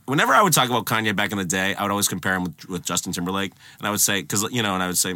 [0.06, 2.44] whenever I would talk about Kanye back in the day, I would always compare him
[2.46, 5.14] with, with Justin Timberlake, and I would say, because you know, and I would say,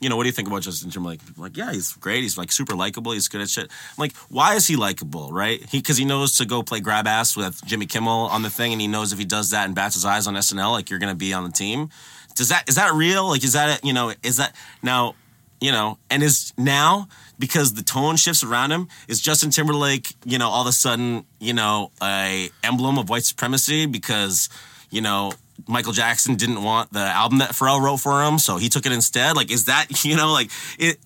[0.00, 1.24] you know, what do you think about Justin Timberlake?
[1.26, 2.22] People are like, yeah, he's great.
[2.22, 3.12] He's like super likable.
[3.12, 3.64] He's good at shit.
[3.64, 5.60] I'm like, why is he likable, right?
[5.70, 8.72] He because he knows to go play grab ass with Jimmy Kimmel on the thing,
[8.72, 10.98] and he knows if he does that and bats his eyes on SNL, like you're
[11.00, 11.88] gonna be on the team.
[12.34, 13.28] Does that is that real?
[13.28, 15.14] Like, is that you know, is that now,
[15.62, 17.08] you know, and is now
[17.38, 21.24] because the tone shifts around him is Justin Timberlake, you know, all of a sudden,
[21.38, 24.48] you know, a emblem of white supremacy because
[24.90, 25.32] you know
[25.68, 28.92] Michael Jackson didn't want the album that Pharrell wrote for him, so he took it
[28.92, 29.36] instead.
[29.36, 30.98] Like, is that you know, like it?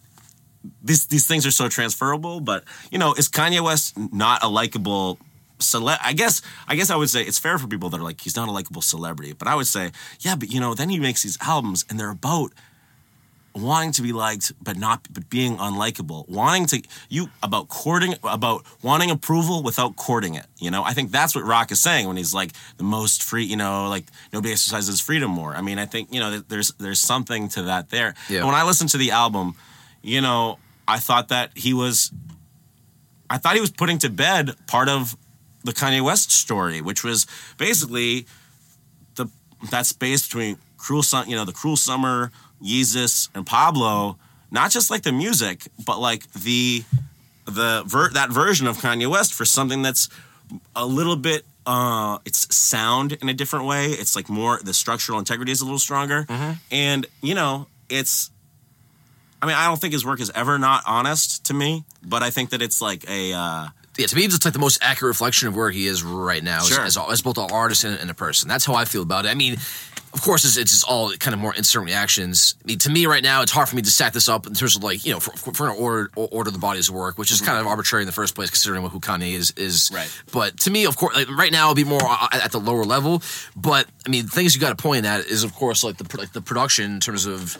[0.82, 5.18] These these things are so transferable, but you know, is Kanye West not a likable
[5.58, 8.22] cele- I guess I guess I would say it's fair for people that are like
[8.22, 10.98] he's not a likable celebrity, but I would say yeah, but you know then he
[10.98, 12.52] makes these albums and they're about
[13.56, 16.28] wanting to be liked but not but being unlikable.
[16.28, 20.82] Wanting to you about courting about wanting approval without courting it you know?
[20.84, 23.88] I think that's what rock is saying when he's like the most free you know
[23.88, 25.54] like nobody exercises freedom more.
[25.54, 28.14] I mean i think you know there's there's something to that there.
[28.28, 28.38] Yeah.
[28.38, 29.54] and when i listened to the album
[30.02, 32.12] you know i thought that he was
[33.30, 35.16] i thought he was putting to bed part of
[35.64, 37.26] the kanye west story which was
[37.58, 38.26] basically
[39.16, 39.26] the
[39.70, 42.30] that space between cruel sun, you know, the cruel summer,
[42.62, 44.18] Yeezus, and Pablo.
[44.50, 46.84] Not just like the music, but like the
[47.46, 50.08] the ver- that version of Kanye West for something that's
[50.74, 51.44] a little bit.
[51.66, 53.86] Uh, it's sound in a different way.
[53.86, 56.26] It's like more the structural integrity is a little stronger,
[56.70, 58.30] and you know, it's.
[59.42, 62.30] I mean, I don't think his work is ever not honest to me, but I
[62.30, 63.32] think that it's like a.
[63.32, 66.42] Uh, Yeah, to me, it's like the most accurate reflection of where he is right
[66.42, 66.84] now as- Sure.
[66.84, 68.48] as, as both an artist and, and a person.
[68.48, 69.28] That's how I feel about it.
[69.30, 69.56] I mean,
[70.16, 72.54] of course, it's, it's just all kind of more instant reactions.
[72.64, 74.54] I mean, to me, right now, it's hard for me to stack this up in
[74.54, 77.36] terms of like, you know, for, for an order, order the body's work, which is
[77.36, 77.48] mm-hmm.
[77.48, 79.52] kind of arbitrary in the first place, considering who Kanye is.
[79.58, 79.90] is.
[79.92, 80.10] Right.
[80.32, 82.60] But to me, of course, like, right now, it'll be more uh, at at the
[82.60, 83.22] lower level.
[83.54, 86.32] But I mean, things you got to point at is, of course, like the like
[86.32, 87.58] the production in terms of.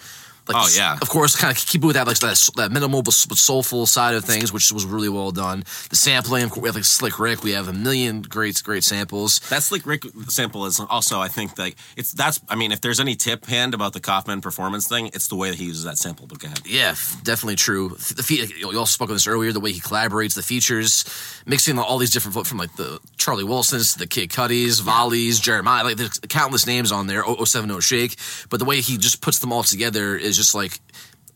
[0.49, 0.97] Like, Oh, yeah.
[1.01, 4.14] Of course, kind of keep it with that like that, that minimal but soulful side
[4.14, 5.64] of things, which was really well done.
[5.90, 7.42] The sampling, of course, we have like Slick Rick.
[7.42, 9.40] We have a million great great samples.
[9.51, 12.40] That Slick Rick sample is also, I think, like it's that's.
[12.49, 15.51] I mean, if there's any tip hand about the Kaufman performance thing, it's the way
[15.51, 16.26] that he uses that sample.
[16.26, 16.61] But go ahead.
[16.64, 17.90] Yeah, definitely true.
[17.90, 19.53] The fe- you also spoke on this earlier.
[19.53, 21.05] The way he collaborates, the features,
[21.44, 25.84] mixing all these different from like the Charlie Wilsons, to the Kid Cudis, Volleys, Jeremiah,
[25.84, 27.24] like there's countless names on there.
[27.24, 28.16] 070 Shake,
[28.51, 30.80] but the way he just puts them all together is just like.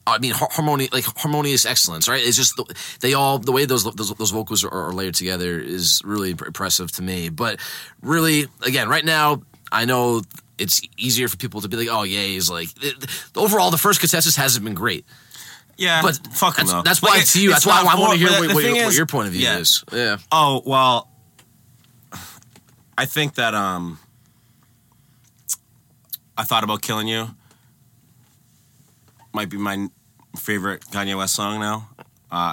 [0.07, 2.25] I mean, harmony, like harmonious excellence, right?
[2.27, 2.65] It's just the,
[3.01, 6.91] they all the way those those, those vocals are, are layered together is really impressive
[6.93, 7.29] to me.
[7.29, 7.61] But
[8.03, 10.23] really, again, right now, I know
[10.59, 14.01] it's easier for people to be like, "Oh, yeah, he's like." it- overall, the first
[14.01, 15.05] consensus hasn't been great.
[15.77, 17.51] Yeah, But fuck that's, that's why Like, to you.
[17.53, 19.27] it's That's why I want to hear what, the what, your, what is- your point
[19.29, 19.59] of view yeah.
[19.59, 19.85] is.
[19.93, 21.09] Yeah, Oh well,
[22.99, 23.99] I think that um,
[26.37, 27.29] I thought about killing you.
[29.33, 29.89] Might be my
[30.39, 31.89] favorite Kanye West song now.
[31.99, 32.03] Uh,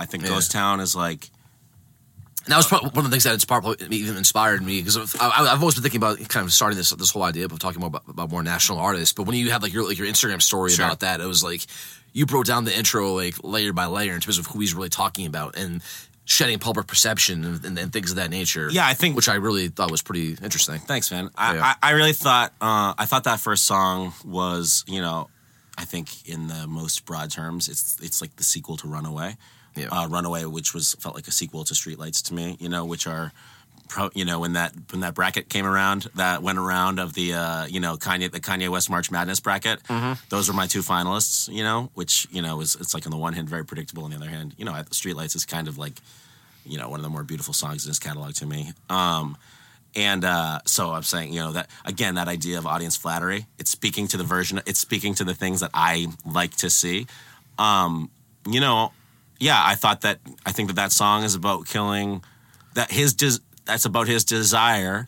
[0.01, 0.29] I think Yeah.
[0.29, 1.29] Ghost Town is like
[2.47, 5.59] that was probably one of the things that inspired, even inspired me because I, I've
[5.59, 8.03] always been thinking about kind of starting this this whole idea of talking more about,
[8.07, 9.13] about more national artists.
[9.13, 10.85] But when you had like your like your Instagram story Sure.
[10.85, 11.61] about that, it was like
[12.13, 14.89] you broke down the intro like layer by layer in terms of who he's really
[14.89, 15.81] talking about and
[16.25, 18.69] shedding public perception and, and, and things of that nature.
[18.71, 20.79] Yeah, I think- which I really thought was pretty interesting.
[20.79, 21.29] Thanks, man.
[21.37, 21.63] I, Yeah.
[21.81, 25.29] I, I really thought uh, I thought that first song was, you know,
[25.77, 29.37] I think in the most broad terms, it's it's like the sequel to Runaway.
[29.75, 29.89] Yeah.
[29.91, 33.05] Uh, Runaway, which was felt like a sequel to Streetlights to me, you know, which
[33.05, 33.31] are,
[33.87, 37.33] pro, you know, when that when that bracket came around, that went around of the,
[37.33, 39.83] uh, you know, Kanye the Kanye West March Madness bracket.
[39.83, 40.13] Mm-hmm.
[40.29, 43.17] Those were my two finalists, you know, which you know is it's like on the
[43.17, 46.01] one hand very predictable, on the other hand, you know, Streetlights is kind of like,
[46.65, 48.73] you know, one of the more beautiful songs in his catalog to me.
[48.89, 49.37] Um,
[49.97, 53.71] and uh, so I'm saying, you know, that again, that idea of audience flattery, it's
[53.71, 57.07] speaking to the version, it's speaking to the things that I like to see.
[57.57, 58.11] Um,
[58.47, 58.93] you know,
[59.39, 62.23] yeah, I thought that, I think that that song is about killing,
[62.75, 65.07] that his, des- that's about his desire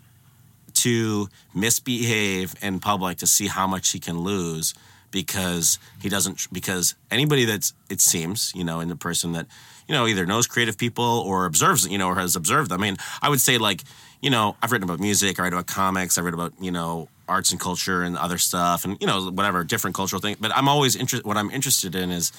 [0.74, 4.74] to misbehave in public to see how much he can lose
[5.12, 9.48] because he doesn't because anybody that's it seems you know in the person that
[9.88, 12.80] you know either knows creative people or observes you know or has observed them.
[12.80, 13.84] i mean i would say like
[14.22, 17.08] you know i've written about music i write about comics i write about you know
[17.28, 20.68] arts and culture and other stuff and you know whatever different cultural things but i'm
[20.68, 22.32] always interested what i'm interested in is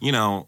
[0.00, 0.46] you know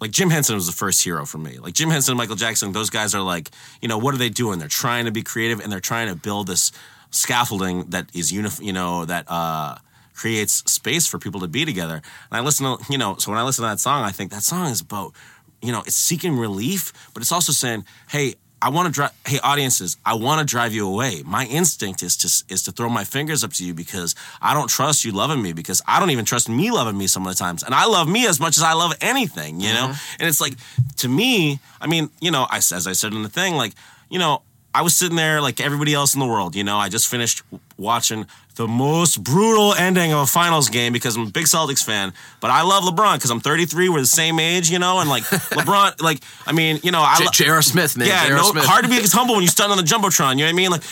[0.00, 1.58] like Jim Henson was the first hero for me.
[1.58, 3.50] Like Jim Henson, Michael Jackson, those guys are like,
[3.82, 4.58] you know, what are they doing?
[4.58, 6.72] They're trying to be creative and they're trying to build this
[7.10, 9.76] scaffolding that is unif- you know, that uh
[10.14, 11.94] creates space for people to be together.
[11.94, 14.30] And I listen to, you know, so when I listen to that song, I think
[14.32, 15.14] that song is about,
[15.62, 19.12] you know, it's seeking relief, but it's also saying, hey, I want to drive.
[19.26, 21.22] Hey, audiences, I want to drive you away.
[21.24, 24.68] My instinct is to is to throw my fingers up to you because I don't
[24.68, 27.38] trust you loving me because I don't even trust me loving me some of the
[27.38, 29.88] times, and I love me as much as I love anything, you know.
[29.88, 30.16] Mm-hmm.
[30.20, 30.54] And it's like
[30.98, 33.72] to me, I mean, you know, I as I said in the thing, like,
[34.10, 34.42] you know,
[34.74, 36.76] I was sitting there like everybody else in the world, you know.
[36.76, 37.42] I just finished
[37.78, 38.26] watching
[38.60, 42.50] the most brutal ending of a finals game because I'm a big Celtics fan, but
[42.50, 45.22] I love LeBron because I'm 33, we're the same age, you know, and like
[45.56, 47.62] LeBron, like I mean, you know, I J- lo- J.R.
[47.62, 48.08] Smith, man.
[48.08, 48.66] yeah, no, Smith.
[48.66, 50.32] hard to be as humble when you stand on the jumbotron.
[50.32, 50.70] You know what I mean?
[50.72, 50.82] Like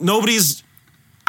[0.00, 0.64] nobody's.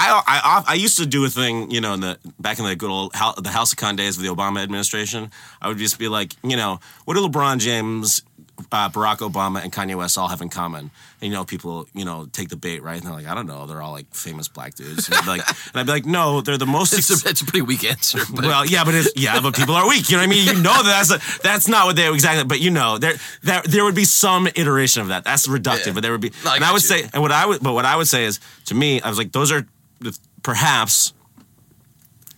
[0.01, 2.76] I, I I used to do a thing, you know, in the back in the
[2.76, 5.30] good old the House of Con days of the Obama administration.
[5.61, 8.24] I would just be like, you know, what do LeBron James
[8.72, 10.91] uh, Barack Obama and Kanye West all have in common?
[11.22, 12.97] And you know, people you know take the bait, right?
[12.97, 15.07] And they're like, I don't know, they're all like famous black dudes.
[15.07, 16.93] And I'd be like, and I'd be like, no, they're the most.
[16.93, 18.20] It's a, it's a pretty weak answer.
[18.34, 20.10] But well, yeah, but it's, yeah, but people are weak.
[20.10, 20.45] You know what I mean?
[20.47, 22.43] You know that that's a, that's not what they exactly.
[22.45, 25.24] But you know, there there there would be some iteration of that.
[25.24, 25.93] That's reductive, Yeah.
[25.93, 26.32] but there would be.
[26.45, 26.88] No, I and I would you.
[26.88, 29.18] say, and what I would, but what I would say is, to me, I was
[29.18, 29.66] like, those are
[29.99, 31.14] the, perhaps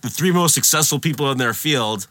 [0.00, 2.08] the three most successful people in their field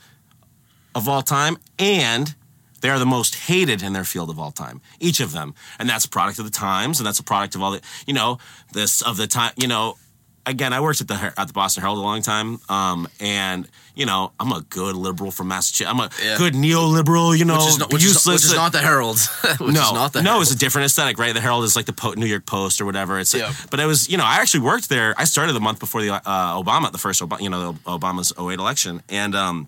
[0.96, 2.34] of all time, and
[2.82, 4.82] they are the most hated in their field of all time.
[5.00, 7.62] Each of them, and that's a product of the times, and that's a product of
[7.64, 8.38] all the, you know,
[8.74, 9.98] this of the time, you know.
[10.44, 14.08] Again, I worked at the at the Boston Herald a long time, um, and you
[14.08, 15.88] know I'm a good liberal from Massachusetts.
[15.94, 16.36] I'm a Yeah.
[16.36, 18.42] good neoliberal, you know, which is not, which is, useless.
[18.42, 19.20] which is not the Herald.
[19.60, 20.42] which no, is not the no, Herald.
[20.42, 21.32] it's a different aesthetic, right?
[21.36, 23.20] The Herald is like the po- New York Post or whatever.
[23.20, 23.54] It's, Yeah.
[23.70, 25.14] but I was, you know, I actually worked there.
[25.16, 28.34] I started the month before the uh, Obama, the first, Obama, you know, the Obama's
[28.36, 29.68] 08 election, and um,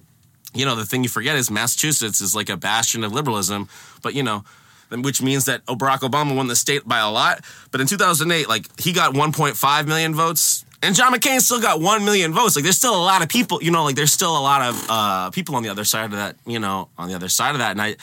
[0.54, 3.68] you know, the thing you forget is Massachusetts is like a bastion of liberalism,
[4.02, 4.44] but you know.
[4.92, 8.80] Which means that Barack Obama won the state by a lot, but in 2008, like
[8.80, 12.56] he got 1.5 million votes, and John McCain still got 1 million votes.
[12.56, 14.86] Like there's still a lot of people, you know, like there's still a lot of
[14.90, 17.58] uh, people on the other side of that, you know, on the other side of
[17.58, 17.96] that, and I,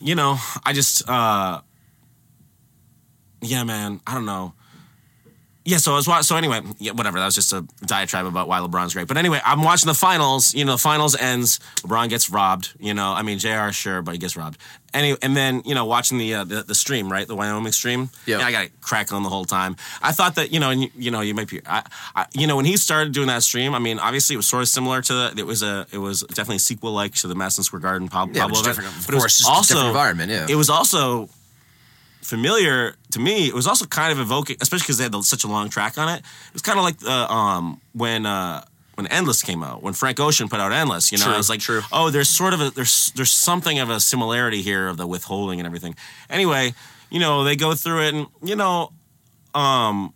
[0.00, 1.60] you know, I just, uh,
[3.40, 4.52] yeah, man, I don't know.
[5.66, 7.18] Yeah, so I was wa- so anyway, yeah, whatever.
[7.18, 9.08] That was just a diatribe about why LeBron's great.
[9.08, 10.54] But anyway, I'm watching the finals.
[10.54, 11.58] You know, the finals ends.
[11.82, 12.72] LeBron gets robbed.
[12.78, 13.70] You know, I mean, Jr.
[13.72, 14.58] Sure, but he gets robbed.
[14.94, 18.10] Anyway, and then you know, watching the uh, the, the stream, right, the Wyoming stream.
[18.26, 18.38] Yeah.
[18.38, 19.74] I got it crackling the whole time.
[20.00, 21.82] I thought that you know, and you, you know, you might be, I,
[22.14, 23.74] I, you know, when he started doing that stream.
[23.74, 25.34] I mean, obviously, it was sort of similar to the.
[25.36, 28.34] It was a, it was definitely sequel like to the Madison Square Garden Pablo.
[28.36, 28.76] Yeah, Pablo event.
[28.76, 30.46] different, of But it was course, also different environment, yeah.
[30.48, 31.28] it was also
[32.26, 33.46] familiar to me.
[33.46, 36.08] It was also kind of evoking, especially because they had such a long track on
[36.08, 36.18] it.
[36.18, 38.64] It was kind of like uh, um, when uh,
[38.96, 41.12] when Endless came out, when Frank Ocean put out Endless.
[41.12, 41.82] You know, True, I was like, true.
[41.92, 45.60] oh, there's sort of a there's there's something of a similarity here of the withholding
[45.60, 45.94] and everything.
[46.28, 46.74] Anyway,
[47.10, 48.92] you know, they go through it, and you know,
[49.54, 50.12] um.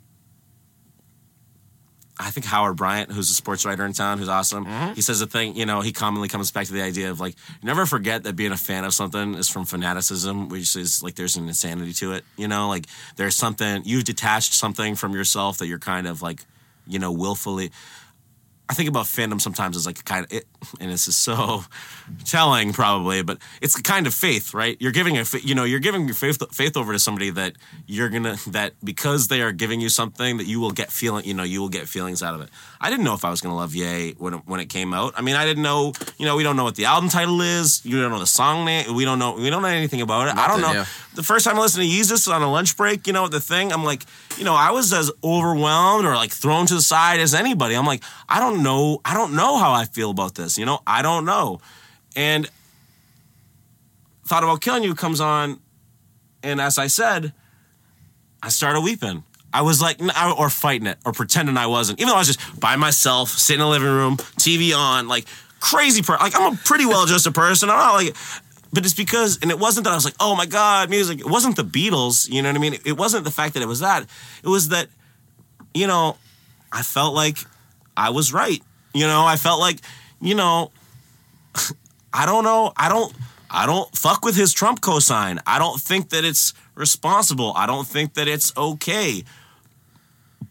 [2.20, 4.92] I think Howard Bryant, who's a sports writer in town, who's awesome, Mm-hmm.
[4.92, 7.34] he says a thing, you know, he commonly comes back to the idea of like,
[7.62, 11.36] never forget that being a fan of something is from fanaticism, which is like there's
[11.36, 15.66] an insanity to it, you know, like there's something, you've detached something from yourself that
[15.66, 16.44] you're kind of like,
[16.86, 17.70] you know, willfully.
[18.68, 20.46] I think about fandom sometimes as like a kind of it,
[20.80, 21.64] and this is so
[22.24, 24.76] telling probably, but it's a kind of faith, right?
[24.80, 27.54] You're giving a, you know, you're giving your faith faith over to somebody that
[27.86, 31.34] you're gonna that because they are giving you something that you will get feeling, you
[31.34, 32.50] know, you will get feelings out of it.
[32.80, 35.14] I didn't know if I was gonna love Ye when it, when it came out.
[35.16, 37.84] I mean, I didn't know, you know, we don't know what the album title is.
[37.84, 38.94] You don't know the song name.
[38.94, 39.34] We don't know.
[39.34, 40.36] We don't know anything about it.
[40.36, 40.72] I don't know.
[40.72, 40.86] Yeah.
[41.14, 43.72] The first time I listened to Yeezus on a lunch break, you know, the thing,
[43.72, 44.04] I'm like,
[44.38, 47.74] you know, I was as overwhelmed or like thrown to the side as anybody.
[47.74, 50.56] I'm like, I don't know, I don't know how I feel about this.
[50.56, 51.60] You know, I don't know.
[52.16, 52.48] And
[54.26, 55.60] Thought About Killing You comes on,
[56.42, 57.32] and as I said,
[58.42, 59.24] I started weeping.
[59.52, 60.00] I was like,
[60.38, 61.98] or fighting it, or pretending I wasn't.
[62.00, 65.24] Even though I was just by myself, sitting in the living room, TV on, like
[65.58, 66.02] crazy.
[66.02, 67.68] Per- like I'm a pretty well adjusted person.
[67.68, 68.16] I'm not like,
[68.72, 71.20] but it's because, and it wasn't that I was like, oh my god, music.
[71.20, 72.30] It wasn't the Beatles.
[72.30, 72.78] You know what I mean?
[72.84, 74.06] It wasn't the fact that it was that.
[74.44, 74.88] It was that,
[75.74, 76.16] you know,
[76.72, 77.38] I felt like
[77.96, 78.62] I was right.
[78.94, 79.80] You know, I felt like,
[80.20, 80.70] you know,
[82.12, 82.72] I don't know.
[82.76, 83.12] I don't.
[83.52, 85.40] I don't fuck with his Trump cosign.
[85.44, 87.52] I don't think that it's responsible.
[87.56, 89.24] I don't think that it's okay.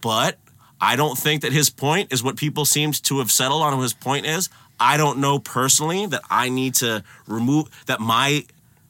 [0.01, 0.37] But
[0.81, 3.81] I don't think that his point is what people seem to have settled on.
[3.81, 4.49] His point is,
[4.79, 8.43] I don't know personally that I need to remove that my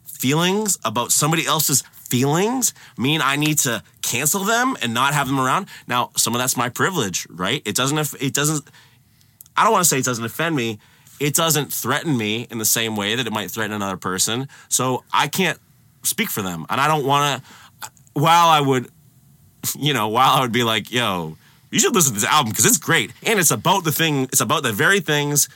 [0.05, 5.39] feelings about somebody else's feelings mean I need to cancel them and not have them
[5.39, 5.67] around.
[5.87, 7.61] Now, some of that's my privilege, right?
[7.65, 8.15] It doesn't.
[8.21, 8.67] It doesn't.
[9.55, 10.79] I don't want to say it doesn't offend me.
[11.19, 14.47] It doesn't threaten me in the same way that it might threaten another person.
[14.69, 15.59] So I can't
[16.03, 17.89] speak for them, and I don't want to.
[18.13, 18.89] While I would,
[19.77, 21.37] you know, while I would be like, "Yo,
[21.71, 24.23] you should listen to this album because it's great," and it's about the thing.
[24.23, 25.49] It's about the very things,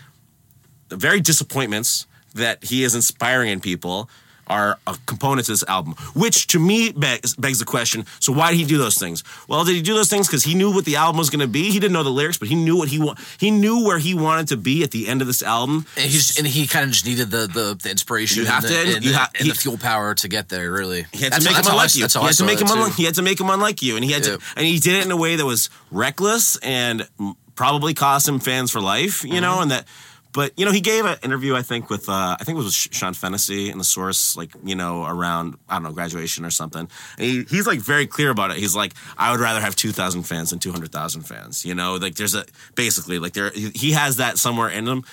[0.90, 4.10] the very disappointments that he is inspiring in people
[4.48, 8.52] are a component to this album, which to me begs, begs the question: So why
[8.52, 9.24] did he do those things?
[9.48, 11.48] Well, did he do those things because he knew what the album was going to
[11.48, 11.72] be?
[11.72, 14.14] He didn't know the lyrics, but he knew what he wa- he knew where he
[14.14, 15.86] wanted to be at the end of this album.
[15.96, 18.74] And he's and he kind of just needed the the, the inspiration You have and,
[18.74, 20.72] the, to- and, you the, ha- and he- the fuel power to get there.
[20.72, 22.00] Really, He had That's to make how- him how I- unlike you.
[22.00, 22.94] He had to make him unlike.
[22.96, 24.38] He had to make him unlike you, and he had Yeah.
[24.38, 27.08] to, and he did it in a way that was reckless and
[27.56, 29.24] probably cost him fans for life.
[29.24, 29.42] You Mm-hmm.
[29.42, 29.88] know, and that.
[30.34, 31.56] But you know, he gave an interview.
[31.56, 34.52] I think with uh, I think it was with Sean Fennessey in the Source, like
[34.64, 36.90] you know, around I don't know graduation or something.
[37.18, 38.58] And he, he's like very clear about it.
[38.58, 41.64] He's like, I would rather have two thousand fans than two hundred thousand fans.
[41.64, 45.04] You know, like there's a basically like there he has that somewhere in him,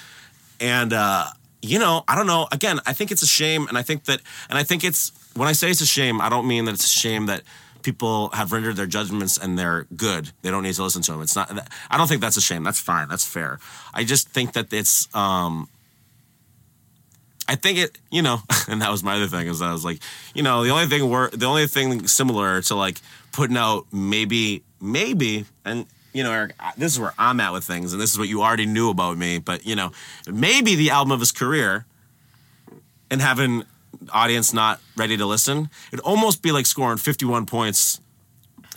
[0.58, 1.26] and uh,
[1.62, 2.48] you know, I don't know.
[2.50, 5.48] Again, I think it's a shame, and I think that, and I think it's when
[5.48, 7.42] I say it's a shame, I don't mean that it's a shame that
[7.82, 10.30] people have rendered their judgments and they're good.
[10.42, 11.22] They don't need to listen to them.
[11.22, 11.50] It's not.
[11.90, 12.64] I don't think that's a shame.
[12.64, 13.08] That's fine.
[13.08, 13.58] That's fair.
[13.94, 15.12] I just think that it's.
[15.14, 15.68] um
[17.48, 19.98] I think it, you know, and that was my other thing is I was like,
[20.34, 23.00] you know, the only thing we're the only thing similar to like
[23.32, 27.92] putting out maybe maybe and you know, Eric, this is where I'm at with things,
[27.92, 29.38] and this is what you already knew about me.
[29.38, 29.92] But you know,
[30.30, 31.86] maybe the album of his career,
[33.10, 33.64] and having
[34.12, 38.00] audience not ready to listen, it'd almost be like scoring 51 points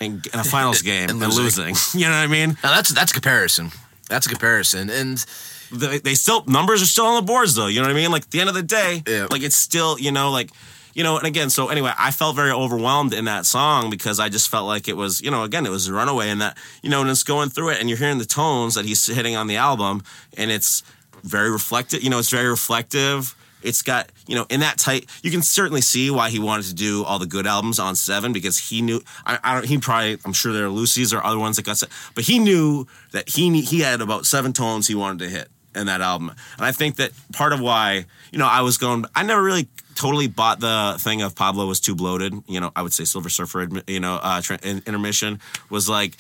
[0.02, 1.66] in, in a finals game and, And losing.
[1.68, 1.76] losing.
[2.02, 2.58] You know what I mean?
[2.64, 3.72] Now that's that's a comparison.
[4.10, 5.26] That's a comparison, and
[5.72, 7.68] they, they still numbers are still on the boards though.
[7.68, 8.12] You know what I mean?
[8.12, 9.28] Like at the end of the day, Yeah.
[9.32, 10.50] like it's still you know like
[10.94, 11.18] you know.
[11.18, 14.68] And again, so anyway, I felt very overwhelmed in that song because I just felt
[14.68, 17.10] like it was you know again it was a runaway and that you know and
[17.10, 20.04] it's going through it and you're hearing the tones that he's hitting on the album
[20.38, 20.84] and it's
[21.24, 22.04] very reflective.
[22.04, 23.34] You know, it's very reflective.
[23.64, 26.74] It's got, you know, in that tight, you can certainly see why he wanted to
[26.74, 30.18] do all the good albums on seven because he knew, I, I don't, he probably,
[30.26, 33.30] I'm sure there are Lucy's or other ones that got set, but he knew that
[33.30, 36.30] he, he had about seven tones he wanted to hit in that album.
[36.30, 39.68] And I think that part of why, you know, I was going, I never really
[39.96, 42.34] totally bought the thing of Pablo was too bloated.
[42.48, 45.40] You know, I would say Silver Surfer, you know, uh, intermission
[45.70, 46.18] was like,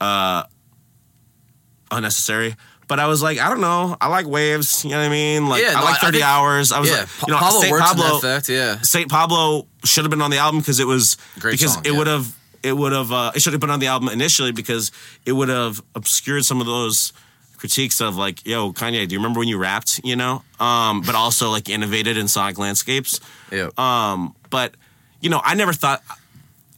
[0.00, 0.44] uh,
[1.90, 2.54] unnecessary.
[2.88, 3.96] But I was like, I don't know.
[4.00, 4.82] I like waves.
[4.84, 5.46] You know what I mean?
[5.48, 6.72] Like, Yeah, I no, like I- I 30 think- hours.
[6.72, 8.48] I was yeah, like, you know, Pablo Saint Pablo, effect.
[8.48, 11.82] Yeah, Saint Pablo should have been on the album because it was Great because song,
[11.84, 11.98] it yeah.
[11.98, 14.90] would have it would have uh, it should have been on the album initially because
[15.24, 17.12] it would have obscured some of those
[17.58, 20.00] critiques of like, yo, Kanye, do you remember when you rapped?
[20.02, 23.20] You know, um, but also like innovated in sonic landscapes.
[23.52, 23.68] yeah.
[23.76, 24.74] Um, but
[25.20, 26.02] you know, I never thought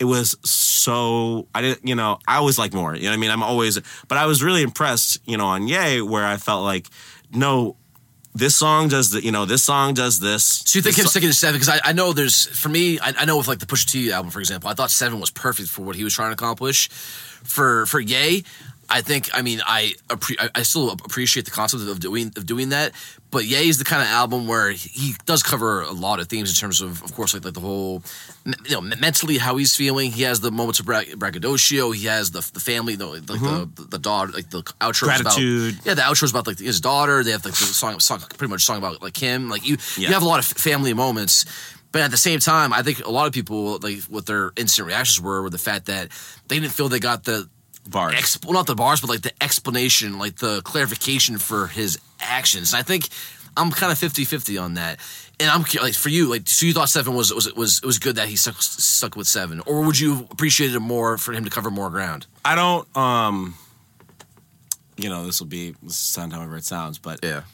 [0.00, 1.46] it was so.
[1.54, 2.96] I didn't, you know, I always like more.
[2.96, 3.30] You know what I mean?
[3.30, 3.78] I'm always,
[4.08, 6.88] but I was really impressed, you know, on Ye, where I felt like,
[7.32, 7.76] no,
[8.34, 10.44] this song does the, you know, this song does this.
[10.44, 11.60] So you think him so- sticking to seven?
[11.60, 14.10] Because I, I know there's for me, I, I know with like the Pusha T
[14.12, 16.88] album, for example, I thought seven was perfect for what he was trying to accomplish.
[17.42, 18.44] For for Ye,
[18.90, 22.70] I think I mean I appre- I, still appreciate the concept of doing of doing
[22.70, 22.92] that.
[23.30, 26.50] But yeah, he's the kind of album where he does cover a lot of themes
[26.50, 28.02] in terms of, of course, like like the whole,
[28.44, 30.10] you know, mentally how he's feeling.
[30.10, 31.92] He has the moments of bra- braggadocio.
[31.92, 33.72] He has the the family, the like mm-hmm.
[33.76, 35.14] the the daughter, like the outro.
[35.14, 35.78] is about- Gratitude.
[35.84, 37.22] yeah, the outro is about like his daughter.
[37.22, 39.48] They have like the song, song pretty much song about like him.
[39.48, 40.08] Like you, Yeah.
[40.08, 41.44] you have a lot of family moments.
[41.92, 44.86] But at the same time, I think a lot of people like what their instant
[44.88, 46.08] reactions were were the fact that
[46.48, 47.48] they didn't feel they got the
[47.90, 48.14] bars.
[48.14, 52.72] exp- well, not the bars, but like the explanation, like the clarification for his actions.
[52.72, 53.08] And I think
[53.56, 54.98] I'm kind of 50-50 on that.
[55.38, 57.98] And I'm like for you, like so you thought seven was was was it was
[57.98, 61.44] good that he stuck stuck with seven, or would you appreciate it more for him
[61.44, 62.26] to cover more ground?
[62.44, 63.54] I don't, um,
[64.98, 67.44] you know, this will be this will sound however it sounds, but Yeah,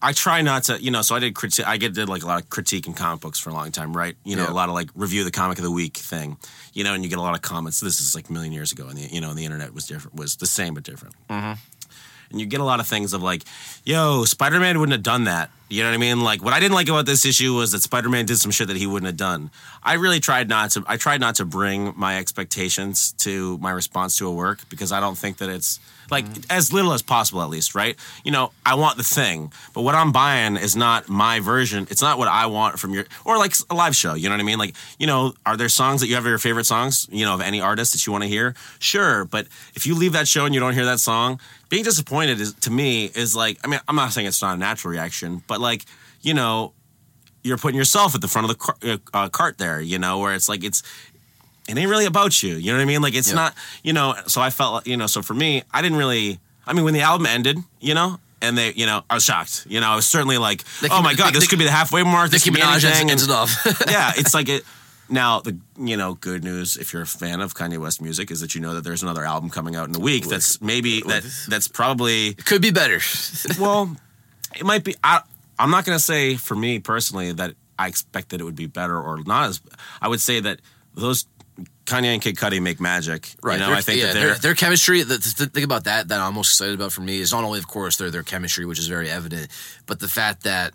[0.00, 1.02] I try not to, you know.
[1.02, 1.66] So I did critique.
[1.66, 3.96] I get did like a lot of critique in comic books for a long time,
[3.96, 4.16] right?
[4.24, 4.52] You know, Yeah.
[4.52, 6.36] a lot of like review the comic of the week thing,
[6.72, 7.80] you know, and you get a lot of comments.
[7.80, 9.86] This is like a million years ago, and the you know, and the internet was
[9.86, 11.14] different, was the same but different.
[11.28, 11.54] Mm-hmm.
[12.30, 13.42] And you get a lot of things of like,
[13.84, 15.50] yo, Spider Man wouldn't have done that.
[15.68, 16.20] You know what I mean?
[16.22, 18.68] Like, what I didn't like about this issue was that Spider Man did some shit
[18.68, 19.50] that he wouldn't have done.
[19.82, 20.84] I really tried not to.
[20.86, 25.00] I tried not to bring my expectations to my response to a work because I
[25.00, 25.78] don't think that it's
[26.10, 26.50] like mm-hmm.
[26.50, 27.96] as little as possible, at least, right?
[28.24, 31.86] You know, I want the thing, but what I'm buying is not my version.
[31.90, 34.14] It's not what I want from your or like a live show.
[34.14, 34.58] You know what I mean?
[34.58, 37.06] Like, you know, are there songs that you have your favorite songs?
[37.10, 38.54] You know, of any artist that you want to hear?
[38.78, 42.40] Sure, but if you leave that show and you don't hear that song, being disappointed
[42.40, 43.58] is to me is like.
[43.64, 45.84] I mean, I'm not saying it's not a natural reaction, but like,
[46.22, 46.72] you know,
[47.42, 50.18] you're putting yourself at the front of the car, uh, uh, cart there, you know,
[50.18, 50.82] where it's like it's
[51.68, 52.54] it ain't really about you.
[52.54, 53.02] You know what I mean?
[53.02, 53.34] Like it's Yeah.
[53.36, 54.14] not, you know.
[54.26, 56.40] So I felt, like, you know, so for me, I didn't really.
[56.66, 59.66] I mean, when the album ended, you know, and they, you know, I was shocked.
[59.68, 62.30] You know, I was certainly like, oh my god, this could be the halfway mark.
[62.30, 63.10] This Nicki could be Minaj anything.
[63.10, 64.64] ends, And- it yeah, it's like it.
[65.10, 68.40] Now the you know good news if you're a fan of Kanye West music is
[68.42, 70.26] that you know that there's another album coming out in a week.
[70.28, 73.00] That's maybe that that's probably Could be better.
[73.58, 73.96] well,
[74.54, 74.96] it might be.
[75.02, 75.22] I,
[75.58, 78.66] I'm not going to say for me personally that I expect that it would be
[78.66, 79.60] better or not as.
[80.00, 80.60] I would say that
[80.94, 81.26] those
[81.86, 83.34] Kanye and Kid Cudi make magic.
[83.42, 83.54] Right.
[83.54, 84.34] You know, Their- I think yeah, that their, they're.
[84.38, 85.02] their chemistry.
[85.02, 87.58] The, the thing about that that I'm most excited about for me is not only,
[87.58, 89.48] of course, their their chemistry, which is very evident,
[89.86, 90.72] but the fact that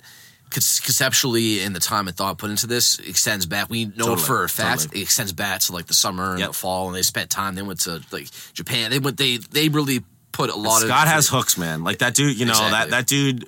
[0.82, 3.70] conceptually and the time and thought put into this extends back.
[3.70, 5.00] We know Totally, for a fact totally.
[5.02, 6.50] it extends back to like the summer and Yep.
[6.50, 7.56] the fall, and they spent time.
[7.56, 8.92] They went to like Japan.
[8.92, 9.18] They went.
[9.18, 10.90] They they really put a lot of.
[10.90, 11.84] Scott has hooks, man.
[11.84, 12.38] Like that dude.
[12.40, 13.48] You know that that dude.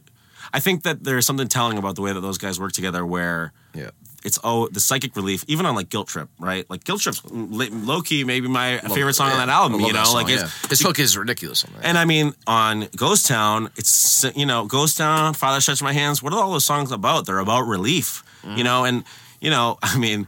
[0.56, 3.52] I think that there's something telling about the way that those guys work together, where
[3.74, 3.90] Yeah.
[4.24, 6.66] it's oh the psychic relief, even on like Guilt Trip, right?
[6.70, 9.82] Like Guilt Trip's low key maybe my favorite song on that album.
[9.82, 10.70] You know, song, like it's, yeah.
[10.70, 15.34] his hook is ridiculous and I mean, on Ghost Town, it's you know, Ghost Town,
[15.34, 16.22] Father Stretch My Hands.
[16.24, 17.26] What are all those songs about?
[17.26, 18.58] They're about relief, Mm.
[18.58, 18.86] you know.
[18.86, 19.04] And
[19.42, 20.28] you know, I mean,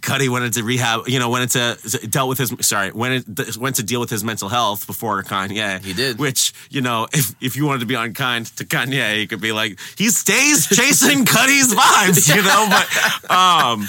[0.00, 1.08] Cudi went into rehab.
[1.08, 4.22] You know, went into dealt with his sorry, went in- went to deal with his
[4.24, 5.82] mental health before Kanye.
[5.84, 6.18] He did.
[6.18, 9.52] Which you know, if if you wanted to be unkind to Kanye, you could be
[9.52, 12.66] like, he stays chasing Cudi's vibes, you know.
[12.68, 13.80] But um,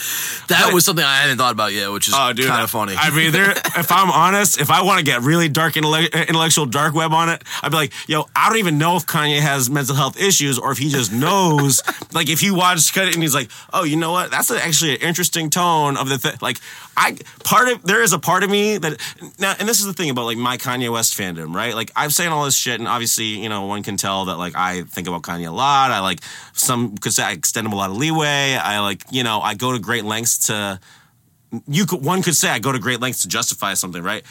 [0.48, 2.96] that but- was something I hadn't thought about yet, which is Oh, kind of funny.
[2.98, 3.52] I mean, there.
[3.52, 7.30] If I'm honest, if I want to get really dark intelle- intellectual dark web on
[7.30, 10.58] it, I'd be like, "Yo, I don't even know if Kanye has mental health issues
[10.60, 11.82] or if he just knows."
[12.14, 14.32] like, if he watched Cut It and he's like, "Oh, you know what?
[14.32, 16.60] That's actually an interesting tone of the thing." Like,
[16.98, 19.00] I part of there is a part of me that
[19.38, 21.76] now, and this is the thing about like my Kanye West fandom, right?
[21.76, 24.56] Like, I'm saying all this shit, and obviously, you know, one can tell that like
[24.56, 25.92] I think about Kanye a lot.
[25.92, 26.22] I like
[26.54, 28.56] some because I extend him a lot of leeway.
[28.56, 30.80] I like, you know, I go to great lengths to
[31.68, 34.24] you could one could say I go to great lengths to justify something, right?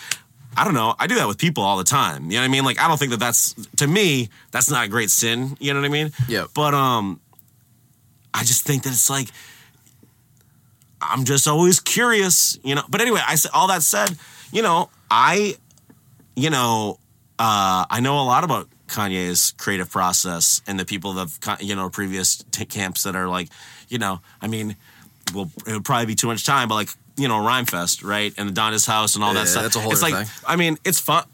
[0.57, 0.95] I don't know.
[0.99, 2.25] I do that with people all the time.
[2.25, 2.65] You know what I mean?
[2.65, 5.57] Like I don't think that that's to me that's not a great sin.
[5.61, 6.13] You know what I mean?
[6.29, 6.47] Yeah.
[6.55, 7.21] But um,
[8.33, 9.29] I just think that it's like
[11.01, 12.59] I'm just always curious.
[12.63, 12.83] You know.
[12.89, 14.17] But anyway, I said all that said,
[14.53, 15.57] you know, I,
[16.37, 16.99] you know,
[17.39, 21.89] uh, I know a lot about Kanye's creative process and the people that you know
[21.91, 23.49] previous t- camps that are like,
[23.89, 24.77] you know, I mean,
[25.35, 28.49] well, it would probably be too much time, but like you know, Rhymefest, right, and
[28.49, 29.63] the Donda's house and all Yeah, that stuff.
[29.65, 30.27] that's a whole it's like, thing.
[30.47, 31.25] I mean, it's fun.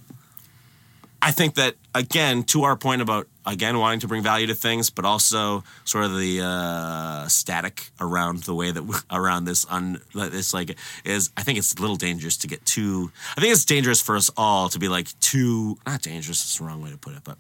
[1.20, 4.90] I think that again, to our point about again wanting to bring value to things,
[4.90, 10.54] but also sort of the uh, static around the way that around this un this
[10.54, 11.30] like is.
[11.36, 13.10] I think it's a little dangerous to get too.
[13.36, 16.42] I think it's dangerous for us all to be like too not dangerous.
[16.42, 17.38] It's the wrong way to put it, but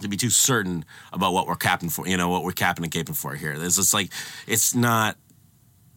[0.00, 2.06] to be too certain about what we're capping for.
[2.06, 3.52] You know what we're capping and caping for here.
[3.52, 4.10] It's just like
[4.46, 5.16] it's not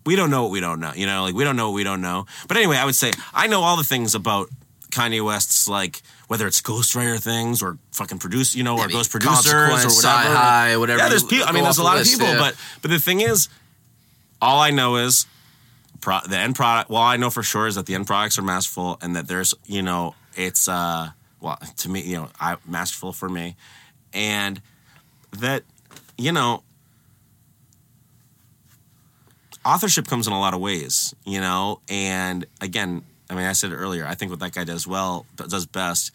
[0.05, 0.93] we don't know what we don't know.
[0.95, 2.25] You know, like we don't know what we don't know.
[2.47, 4.49] But anyway, I would say I know all the things about
[4.91, 6.01] Kanye West's like
[6.33, 9.69] whether it's ghostwriter things or fucking produce, you know, or I mean, ghost producers or
[9.69, 9.91] whatever.
[9.91, 11.47] CyHi, whatever Yeah, there's people.
[11.47, 12.39] I mean, there's a lot the of people, yeah.
[12.39, 13.49] but but the thing is,
[14.41, 15.27] all I know is
[16.01, 16.89] pro, the end product.
[16.89, 19.53] Well, I know for sure is that the end products are masterful, and that there's
[19.67, 23.55] you know it's uh well to me you know I masterful for me,
[24.11, 24.59] and
[25.33, 25.61] that
[26.17, 26.63] you know
[29.63, 31.79] authorship comes in a lot of ways, you know.
[31.89, 33.03] And again,
[33.33, 34.05] I mean, I said it earlier.
[34.05, 36.11] I think what that guy does well, does best.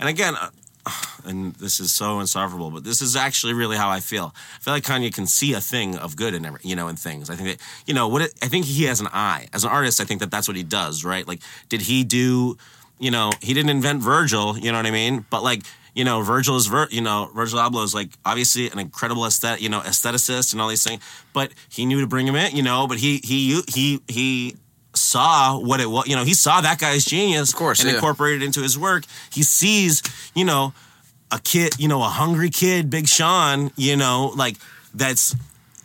[0.00, 0.50] And again, uh,
[1.24, 4.34] and this is so insufferable, but this is actually really how I feel.
[4.56, 6.96] I feel like Kanye can see a thing of good in every, you know, in
[6.96, 7.30] things.
[7.30, 9.70] I think that you know what it, I think he has an eye as an
[9.70, 10.00] artist.
[10.00, 11.26] I think that that's what he does, right?
[11.26, 12.56] Like, did he do?
[12.98, 14.58] You know, he didn't invent Virgil.
[14.58, 15.26] You know what I mean?
[15.28, 15.62] But like,
[15.94, 19.68] you know, Virgil is, you know, Virgil Abloh is like obviously an incredible aesthetic, you
[19.68, 21.02] know, aestheticist and all these things.
[21.32, 22.86] But he knew to bring him in, you know.
[22.86, 24.56] But he he he he
[24.96, 26.06] saw what it was.
[26.06, 27.96] You know, he saw that guy's genius, Of course, and yeah.
[27.96, 29.04] incorporated it into his work.
[29.30, 30.02] He sees,
[30.34, 30.72] you know,
[31.30, 34.56] a kid, you know, a hungry kid, Big Sean, you know, like
[34.94, 35.34] that's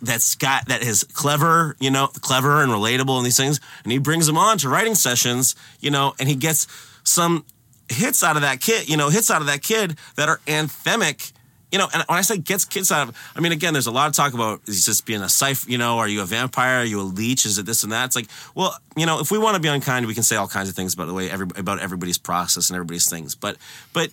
[0.01, 3.97] that's got that is clever, you know, clever and relatable and these things, and he
[3.97, 6.67] brings him on to writing sessions, you know, and he gets
[7.03, 7.45] some
[7.89, 11.33] hits out of that kid, you know, hits out of that kid that are anthemic.
[11.71, 13.91] You know, and when I say gets kids out of, I mean, again, there's a
[13.91, 16.81] lot of talk about is just being a cipher, you know, are you a vampire?
[16.81, 17.45] Are you a leech?
[17.45, 18.05] Is it this and that?
[18.05, 20.47] It's like, well, you know, if we want to be unkind, we can say all
[20.47, 23.35] kinds of things about the way every, about everybody's process and everybody's things.
[23.35, 23.57] But,
[23.93, 24.11] but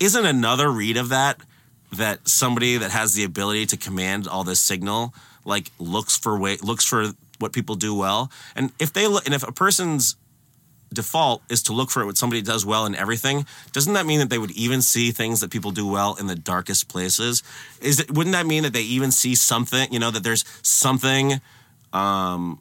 [0.00, 1.40] isn't another read of that
[1.92, 6.56] that somebody that has the ability to command all this signal like looks for way
[6.58, 7.08] looks for
[7.38, 10.16] what people do well and if they look and if a person's
[10.92, 13.46] default is to look for what somebody does well in everything.
[13.72, 16.34] Doesn't that mean that they would even see things that people do well in the
[16.34, 17.42] darkest places?
[17.80, 21.40] Is it wouldn't that mean that they even see something you know that there's something
[21.92, 22.60] um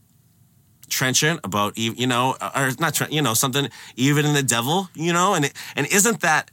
[0.90, 5.34] trenchant about you know or not you know something even in the devil you know?
[5.34, 6.52] And it, and isn't that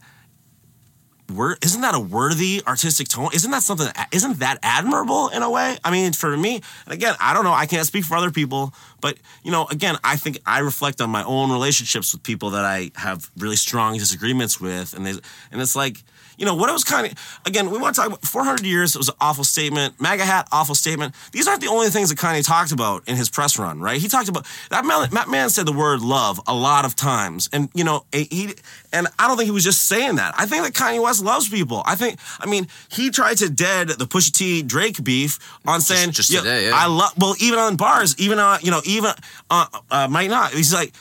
[1.29, 3.31] isn't that a worthy artistic tone?
[3.35, 3.89] Isn't that something?
[4.13, 5.77] Isn't that admirable in a way?
[5.85, 7.53] I mean, for me, and again, I don't know.
[7.53, 11.11] I can't speak for other people, but you know, again, I think I reflect on
[11.11, 15.11] my own relationships with people that I have really strong disagreements with, and they,
[15.51, 16.03] and it's like.
[16.37, 16.69] You know what?
[16.69, 17.71] It was kind of again.
[17.71, 18.95] We want to talk about 400 years.
[18.95, 20.01] It was an awful statement.
[20.01, 21.15] MAGA hat, awful statement.
[21.33, 24.01] These aren't the only things that Kanye talked about in his press run, right?
[24.01, 25.09] He talked about that man.
[25.11, 28.55] That man said the word love a lot of times, and you know he.
[28.93, 30.35] And I don't think he was just saying that.
[30.37, 31.83] I think that Kanye West loves people.
[31.87, 32.19] I think.
[32.41, 36.41] I mean, he tried to dead the Pusha T Drake beef on saying, just "Yo,
[36.41, 36.73] today, yeah.
[36.75, 39.13] I love." Well, even on bars, even on, you know, even
[39.51, 40.53] uh, uh, might not.
[40.53, 40.93] He's like,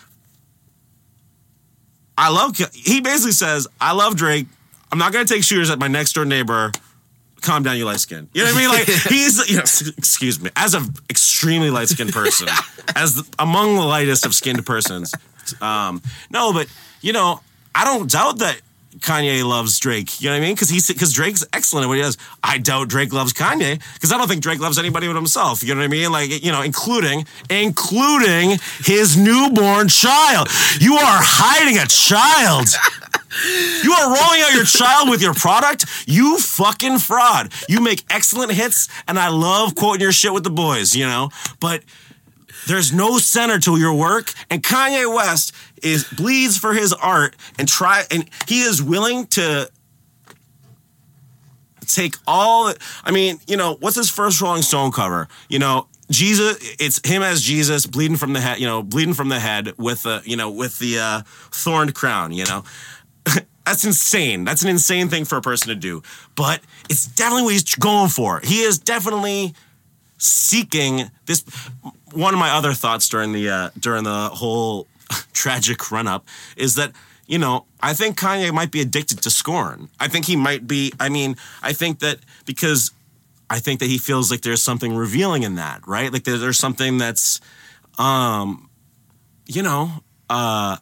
[2.18, 2.58] I love.
[2.74, 4.48] He basically says, "I love Drake.
[4.96, 6.72] I'm not gonna take shooters at my next door neighbor,
[7.42, 8.30] calm down, you light skin.
[8.34, 8.70] You know what I mean?
[8.70, 9.64] Like he's, you know,
[9.98, 12.48] excuse me, as an extremely light skinned person,
[12.96, 15.14] as the, among the lightest of skinned persons.
[15.60, 16.68] Um, no, but
[17.02, 17.42] you know,
[17.76, 18.62] I don't doubt that
[19.00, 20.22] Kanye loves Drake.
[20.22, 20.56] You know what I mean?
[20.56, 22.18] Because he's because Drake's excellent at what he does.
[22.42, 25.64] I doubt Drake loves Kanye because I don't think Drake loves anybody but himself.
[25.64, 26.12] You know what I mean?
[26.12, 30.48] Like you know, including including his newborn child.
[30.80, 32.70] You are hiding a child.
[33.84, 35.86] You are rolling out your child with your product?
[36.08, 37.52] You fucking fraud.
[37.68, 41.30] You make excellent hits, and I love quoting your shit with the boys, you know?
[41.60, 41.84] But
[42.68, 47.68] there's no center to your work, and Kanye West is bleeds for his art and
[47.68, 49.70] try and he is willing to
[51.88, 52.74] take all
[53.04, 55.28] I mean, you know, what's his first Rolling Stone cover?
[55.48, 59.30] You know, Jesus, it's him as Jesus bleeding from the head, you know, bleeding from
[59.30, 61.22] the head with the, you know, with the uh,
[61.52, 62.64] thorned crown, you know.
[63.66, 64.44] That's insane.
[64.44, 66.04] That's an insane thing for a person to do.
[66.36, 68.40] But it's definitely what he's going for.
[68.44, 69.54] He is definitely
[70.18, 71.44] seeking this.
[72.14, 74.88] One of my other thoughts during the uh, during the whole
[75.34, 76.92] tragic run up is that
[77.26, 79.90] you know I think Kanye might be addicted to scorn.
[80.00, 80.94] I think he might be.
[81.00, 82.92] I mean, I think that because
[83.50, 86.12] I think that he feels like there's something revealing in that, right?
[86.12, 87.42] Like there, there's something that's,
[87.98, 88.70] um,
[89.46, 89.92] you know,
[90.30, 90.78] uh,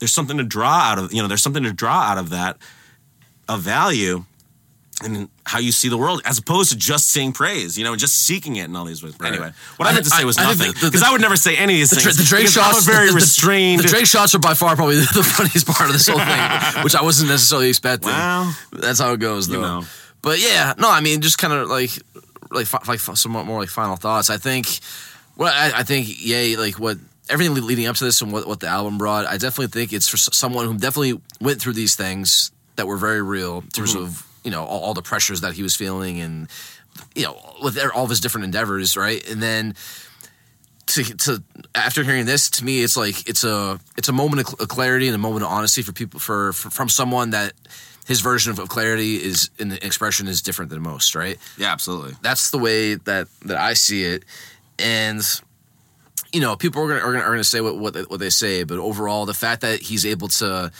[0.00, 2.56] there's something to draw out of you know there's something to draw out of that
[3.48, 4.24] of value
[5.02, 8.26] and how you see the world as opposed to just seeing praise you know just
[8.26, 9.32] seeking it in all these ways Right.
[9.32, 11.74] anyway what i, meant to say was I nothing because i would never say any
[11.74, 12.86] of these The, things the Drake shots.
[12.86, 15.94] i'm very the, restrained The Drake shots are by far probably the funniest part of
[15.94, 18.08] this whole thing, which I wasn't necessarily expecting.
[18.10, 19.60] Well, That's how it goes, though.
[19.62, 19.84] know.
[20.22, 21.90] But yeah, no, I mean, just kind of like,
[22.50, 24.28] like, like some more like final thoughts.
[24.28, 24.66] I think,
[25.36, 26.98] well, I, I think, yay, like what
[27.30, 29.24] everything leading up to this and what, what the album brought.
[29.26, 33.22] I definitely think it's for someone who definitely went through these things that were very
[33.22, 34.04] real in terms Mm-hmm.
[34.04, 36.48] of you know all, all the pressures that he was feeling and
[37.14, 39.22] you know with all of his different endeavors, right?
[39.30, 39.74] And then
[40.86, 41.42] to, to
[41.74, 45.14] after hearing this, to me, it's like it's a it's a moment of clarity and
[45.14, 47.52] a moment of honesty for people for, for from someone that
[48.06, 51.38] his version of, of clarity is in the expression is different than most, right?
[51.58, 54.24] yeah absolutely That's the way that that I see it,
[54.78, 55.22] and
[56.32, 58.30] you know, people are gonna are gonna, are gonna say what what they, what they
[58.30, 60.70] say, but overall, the fact that he's able to.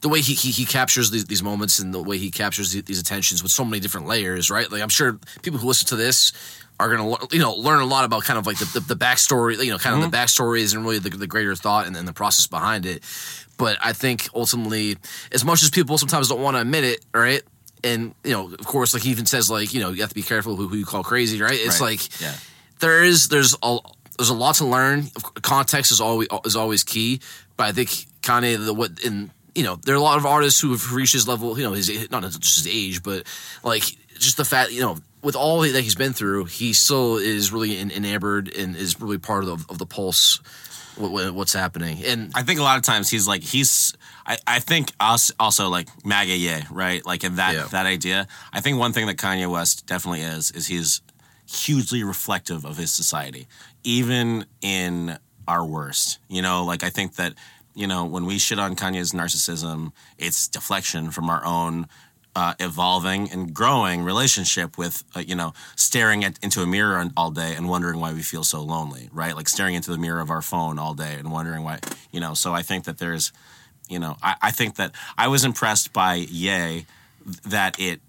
[0.00, 2.82] The way he, he, he captures these, these moments and the way he captures the-
[2.82, 4.70] these attentions with so many different layers, right?
[4.70, 6.32] Like I'm sure people who listen to this
[6.78, 9.58] are gonna you know learn a lot about kind of like the, the, the backstory,
[9.64, 10.24] you know, kind of the mm-hmm.
[10.24, 13.02] backstories and really the, the greater thought and, and the process behind it.
[13.56, 14.96] But I think ultimately,
[15.32, 17.42] as much as people sometimes don't want to admit it, right?
[17.82, 20.14] And you know, of course, like he even says, like you know, you have to
[20.14, 21.58] be careful who, who you call crazy, right?
[21.58, 21.98] It's Right.
[21.98, 22.34] like Yeah.
[22.78, 23.78] there is there's a
[24.18, 25.06] there's a lot to learn.
[25.42, 27.20] Context is always is always key,
[27.56, 27.88] but I think
[28.22, 31.14] Kanye the what in you know there are a lot of artists who have reached
[31.14, 31.56] his level.
[31.56, 33.24] You know, his not just his age, but
[33.64, 33.84] like
[34.18, 37.76] just the fact you know with all that he's been through, he still is really
[37.78, 40.40] en- enamored and is really part of the, of the pulse.
[40.96, 43.94] What- what's happening and I think a lot of times he's like he's
[44.26, 47.68] I, I think us also like MAGA yeah right like in that Yeah.
[47.70, 51.00] that idea I think one thing that Kanye West definitely is is he's
[51.46, 53.46] hugely reflective of his society
[53.88, 55.18] even in
[55.48, 56.64] our worst you know?
[56.64, 57.32] Like I think that
[57.74, 61.86] you know when we shit on Kanye's narcissism it's deflection from our own
[62.36, 67.30] uh, evolving and growing relationship with uh, you know staring at, into a mirror all
[67.30, 69.34] day and wondering why we feel so lonely right?
[69.34, 71.78] Like staring into the mirror of our phone all day and wondering why
[72.12, 72.34] you know?
[72.34, 73.32] So i think that there's
[73.88, 76.84] you know i, I think that i was impressed by yay
[77.46, 78.00] that it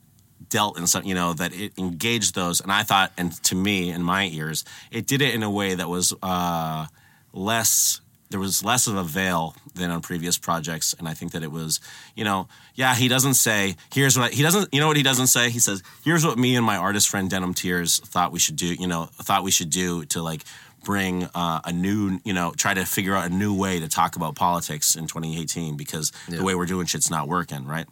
[0.50, 2.62] dealt in some you know that it engaged those.
[2.62, 5.76] And i thought and to me in my ears it did it in a way
[5.76, 6.88] that was uh
[7.34, 10.94] less there was less of a veil than on previous projects.
[10.98, 11.80] And i think that it was
[12.16, 15.04] you know yeah he doesn't say here's what I, he doesn't you know what he
[15.04, 15.50] doesn't say?
[15.50, 18.68] He says here's what me and my artist friend denim tears thought we should do
[18.74, 20.44] you know thought we should do to like
[20.84, 24.16] bring uh, a new you know try to figure out a new way to talk
[24.16, 27.86] about politics in 2018 because the way we're doing shit's not working right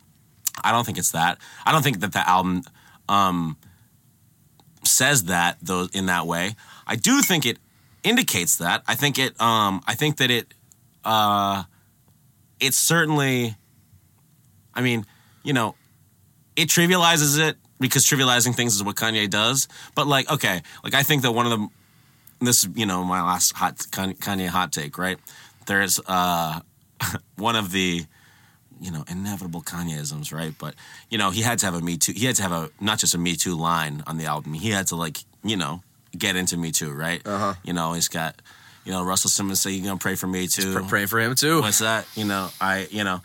[0.64, 2.64] i don't think it's that i don't think that the album
[3.10, 3.58] um,
[4.84, 6.56] says that though in that way.
[6.86, 7.58] I do think it
[8.04, 8.84] indicates that.
[8.88, 9.40] I think it.
[9.42, 10.54] Um, I think that it.
[11.04, 11.64] Uh,
[12.60, 13.56] it's certainly.
[14.74, 15.06] I mean,
[15.44, 15.76] you know,
[16.56, 19.68] it trivializes it because trivializing things is what Kanye does.
[19.96, 21.68] But like, okay, like I think that one of the
[22.40, 25.18] this you know my last hot Kanye hot take right.
[25.66, 26.62] There's uh,
[27.36, 28.06] one of the
[28.82, 30.54] you know inevitable Kanyeisms, right?
[30.58, 30.76] But
[31.10, 32.14] you know he had to have a Me Too.
[32.14, 34.54] He had to have a not just a Me Too line on the album.
[34.54, 35.82] He had to like you know
[36.18, 37.22] get into Me Too, right?
[37.26, 37.54] Uh-huh.
[37.64, 38.42] You know he's got
[38.86, 40.74] you know Russell Simmons say you're gonna pray for me too.
[40.74, 41.62] pr- praying for him too.
[41.62, 42.08] What's that?
[42.16, 43.22] You know I you know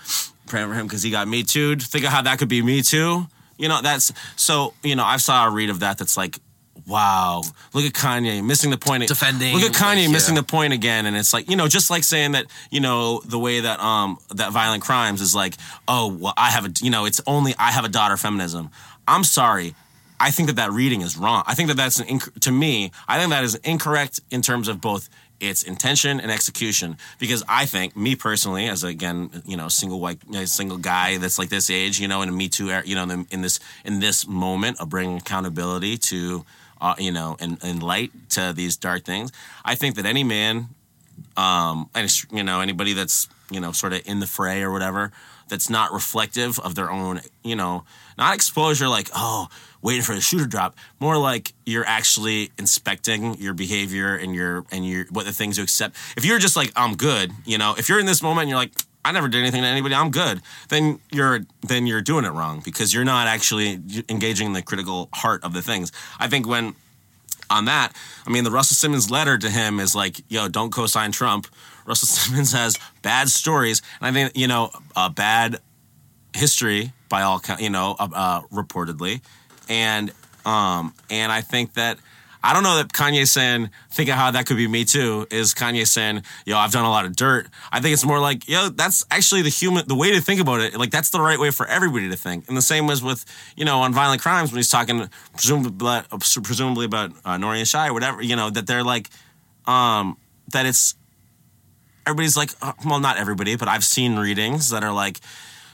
[0.47, 1.77] praying for him because he got Me Too.
[1.77, 3.27] Think of how that could be Me Too.
[3.59, 4.75] You know, that's so.
[4.83, 5.97] You know, I saw a read of that.
[5.99, 6.39] That's like,
[6.87, 7.43] wow,
[7.73, 9.07] look at Kanye missing the point.
[9.07, 10.43] Defending, Look at Kanye like, missing yeah.
[10.43, 13.39] the point again, and it's like you know, just like saying that you know the
[13.39, 15.55] way that um that violent crimes is like,
[15.89, 18.71] oh well, I have a you know, it's only I have a daughter feminism.
[19.07, 19.75] I'm sorry.
[20.21, 21.43] I think that that reading is wrong.
[21.49, 22.93] I think that that's an inc- to me.
[23.09, 25.09] I think that is incorrect in terms of both
[25.43, 26.97] its intention and execution.
[27.19, 31.49] Because I think, me personally, as again, you know, single white, single guy that's like
[31.49, 34.27] this age, you know, in a Me Too, era, you know, in this in this
[34.27, 36.45] moment of bringing accountability to,
[36.83, 39.33] uh, you know, and, and light to these dark things.
[39.65, 40.69] I think that any man
[41.37, 45.13] um, and you know anybody that's you know sort of in the fray or whatever
[45.49, 47.85] that's not reflective of their own you know
[48.19, 49.49] not exposure like oh
[49.83, 54.87] waiting for the shooter drop more like you're actually inspecting your behavior and your and
[54.87, 57.89] your what the things you accept if you're just like i'm good you know if
[57.89, 58.73] you're in this moment and you're like
[59.05, 62.61] i never did anything to anybody i'm good then you're then you're doing it wrong
[62.65, 66.75] because you're not actually engaging in the critical heart of the things i think when
[67.53, 67.93] on that,
[68.27, 71.47] I mean, the Russell Simmons letter to him is like, yo, don't co sign Trump.
[71.87, 73.83] Russell Simmons has bad stories.
[74.01, 75.59] And I think, you know, a bad
[76.35, 79.21] history by all, you know, uh, uh, reportedly.
[79.69, 80.13] And,
[80.45, 81.99] um, and I think that,
[82.45, 85.55] I don't know that Kanye saying, think of how that could be me too, is
[85.55, 87.49] Kanye saying, yo, I've done a lot of dirt.
[87.71, 90.61] I think it's more like, yo, that's actually the human, the way to think about
[90.61, 90.77] it.
[90.77, 92.49] Like, that's the right way for everybody to think.
[92.49, 93.25] And the same was with,
[93.57, 96.03] you know, on violent crimes when he's talking presumably,
[96.43, 99.09] presumably about uh, Nori and Chi or whatever, you know, that they're like,
[99.67, 100.17] um,
[100.49, 100.97] that it's,
[102.07, 105.21] everybody's like, uh, well, not everybody, but I've seen readings that are like,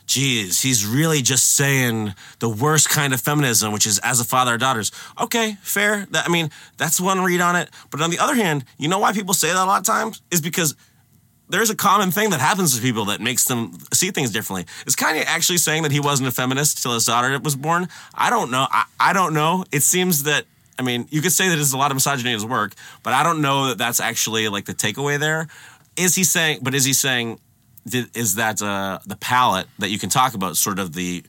[0.09, 4.55] geez, he's really just saying the worst kind of feminism, which is as a father
[4.55, 4.91] of daughters.
[5.21, 6.07] Okay, fair.
[6.11, 7.71] That, I mean, that's one read on it.
[7.91, 10.21] But on the other hand, you know why people say that a lot of times?
[10.33, 10.75] Is because
[11.51, 14.67] there's a common thing that happens to people that makes them see things differently.
[14.87, 17.89] Is Kanye actually saying that he wasn't a feminist till his daughter was born?
[18.15, 18.67] I don't know.
[18.71, 19.65] I, I don't know.
[19.71, 20.45] It seems that.
[20.79, 22.73] I mean, you could say that there's a lot of misogyny in his work,
[23.03, 25.49] but I don't know that that's actually like the takeaway there.
[25.97, 26.61] Is he saying?
[26.63, 27.41] But is he saying?
[27.95, 30.57] Is that uh, the palette that you can talk about?
[30.57, 31.25] Sort of the,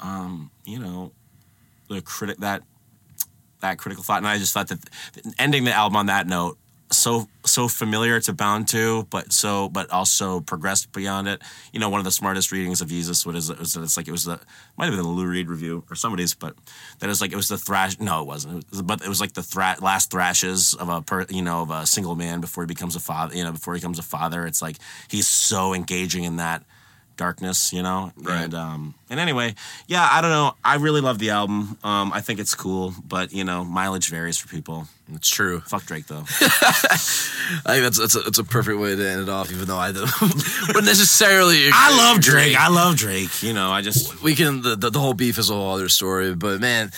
[0.00, 1.12] um, you know,
[1.88, 2.62] the critic that
[3.60, 4.78] that critical thought, and I just thought that
[5.38, 6.58] ending the album on that note
[6.92, 11.40] so so familiar to Bound 2, but so but also progressed beyond it.
[11.72, 13.58] You know, one of the smartest readings of Yeezus what is it?
[13.58, 14.40] Was it's like it was the
[14.76, 16.54] might have been the Lou Reed review or somebody's, but
[16.98, 17.98] that is like it was the thrash.
[17.98, 18.64] No, it wasn't.
[18.64, 21.62] It was, but it was like the thra- last thrashes of a per, you know
[21.62, 23.36] of a single man before he becomes a father.
[23.36, 24.76] You know, before he becomes a father, it's like
[25.08, 26.64] he's so engaging in that
[27.20, 28.12] darkness, you know.
[28.16, 28.44] Right.
[28.44, 29.54] And um, and anyway,
[29.86, 30.54] yeah, I don't know.
[30.64, 31.76] I really love the album.
[31.84, 34.88] Um, I think it's cool, but you know, mileage varies for people.
[35.14, 35.60] It's true.
[35.60, 36.24] Fuck Drake though.
[36.40, 39.52] I think that's that's a, that's a perfect way to end it off.
[39.52, 40.10] Even though I don't
[40.68, 41.68] wouldn't necessarily.
[41.70, 42.30] I love agree.
[42.30, 42.56] Drake.
[42.56, 43.42] I love Drake.
[43.42, 45.90] You know, I just we can the, the the whole beef is a whole other
[45.90, 46.34] story.
[46.34, 46.90] But man,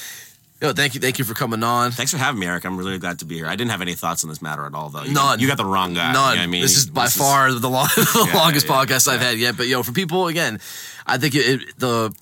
[0.63, 1.91] yo, thank you, thank you for coming on.
[1.91, 2.65] thanks for having me, Eric.
[2.65, 3.47] I'm really glad to be here.
[3.47, 5.03] I didn't have any thoughts on this matter at all, though.
[5.03, 5.15] You None.
[5.15, 6.13] Got, you got the wrong guy.
[6.13, 6.33] None.
[6.33, 8.73] You know I mean, this is by This far the, long, the Yeah, longest yeah,
[8.73, 9.57] podcast I've had yet.
[9.57, 10.61] But yo, for people again,
[11.07, 12.15] I think it, it, the,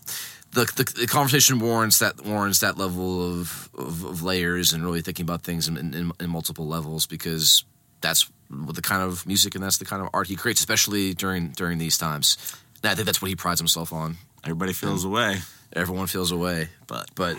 [0.53, 5.03] the the the conversation warrants that warrants that level of of, of layers and really
[5.03, 7.65] thinking about things in, in, in multiple levels because
[8.01, 11.15] that's what the kind of music and that's the kind of art he creates, especially
[11.15, 12.37] during during these times.
[12.83, 14.17] And I think that's what he prides himself on.
[14.43, 15.37] Everybody feels away.
[15.75, 17.37] Everyone feels away, but but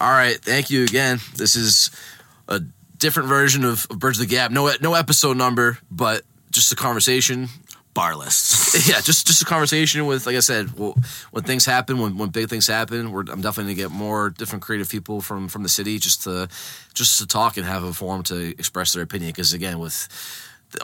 [0.00, 0.36] all right.
[0.36, 1.18] Thank you again.
[1.36, 1.90] This is
[2.48, 2.60] a
[2.96, 4.50] different version of, of Birds of the Gap.
[4.50, 7.48] No no episode number, but just a conversation.
[7.94, 8.58] Barless.
[8.88, 10.94] Yeah, just just a conversation with, like I said, well,
[11.30, 14.62] when things happen, when, when big things happen, we're, I'm definitely gonna get more different
[14.62, 16.48] creative people from from the city just to
[16.94, 19.30] just to talk and have a forum to express their opinion.
[19.30, 20.08] Because again, with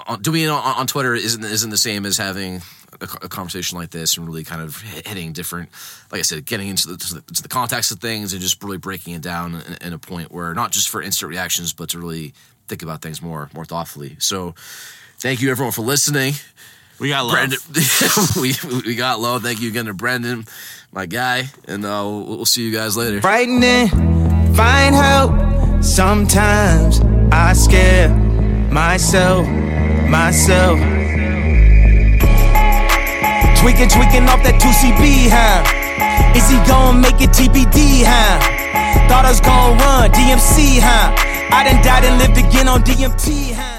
[0.07, 2.63] uh, doing it on, on Twitter isn't isn't the same as having
[3.01, 5.69] a, a conversation like this and really kind of hitting different,
[6.11, 8.63] like I said, getting into the, to the, to the context of things and just
[8.63, 11.91] really breaking it down in, in a point where not just for instant reactions, but
[11.91, 12.35] to really
[12.69, 14.17] think about things more more thoughtfully.
[14.19, 14.55] So,
[15.19, 16.35] thank you everyone for listening.
[16.99, 17.33] We got love.
[17.35, 17.59] Brendan,
[18.41, 18.55] we
[18.87, 19.39] we got low.
[19.39, 20.45] Thank you again to Brendan,
[20.93, 23.21] my guy, and uh, we'll, we'll see you guys later.
[23.21, 23.89] frightening.
[24.55, 25.83] Find help.
[25.83, 27.01] Sometimes
[27.33, 28.09] I scare
[28.71, 29.47] myself,
[30.09, 31.04] myself.
[33.65, 35.65] Tweaking, tweaking off that 2CB, huh?
[36.37, 38.37] Is he gonna make it TBD, huh?
[39.09, 41.17] Thought I was gonna run DMC, huh?
[41.49, 43.74] I done died and lived again on DMT, huh?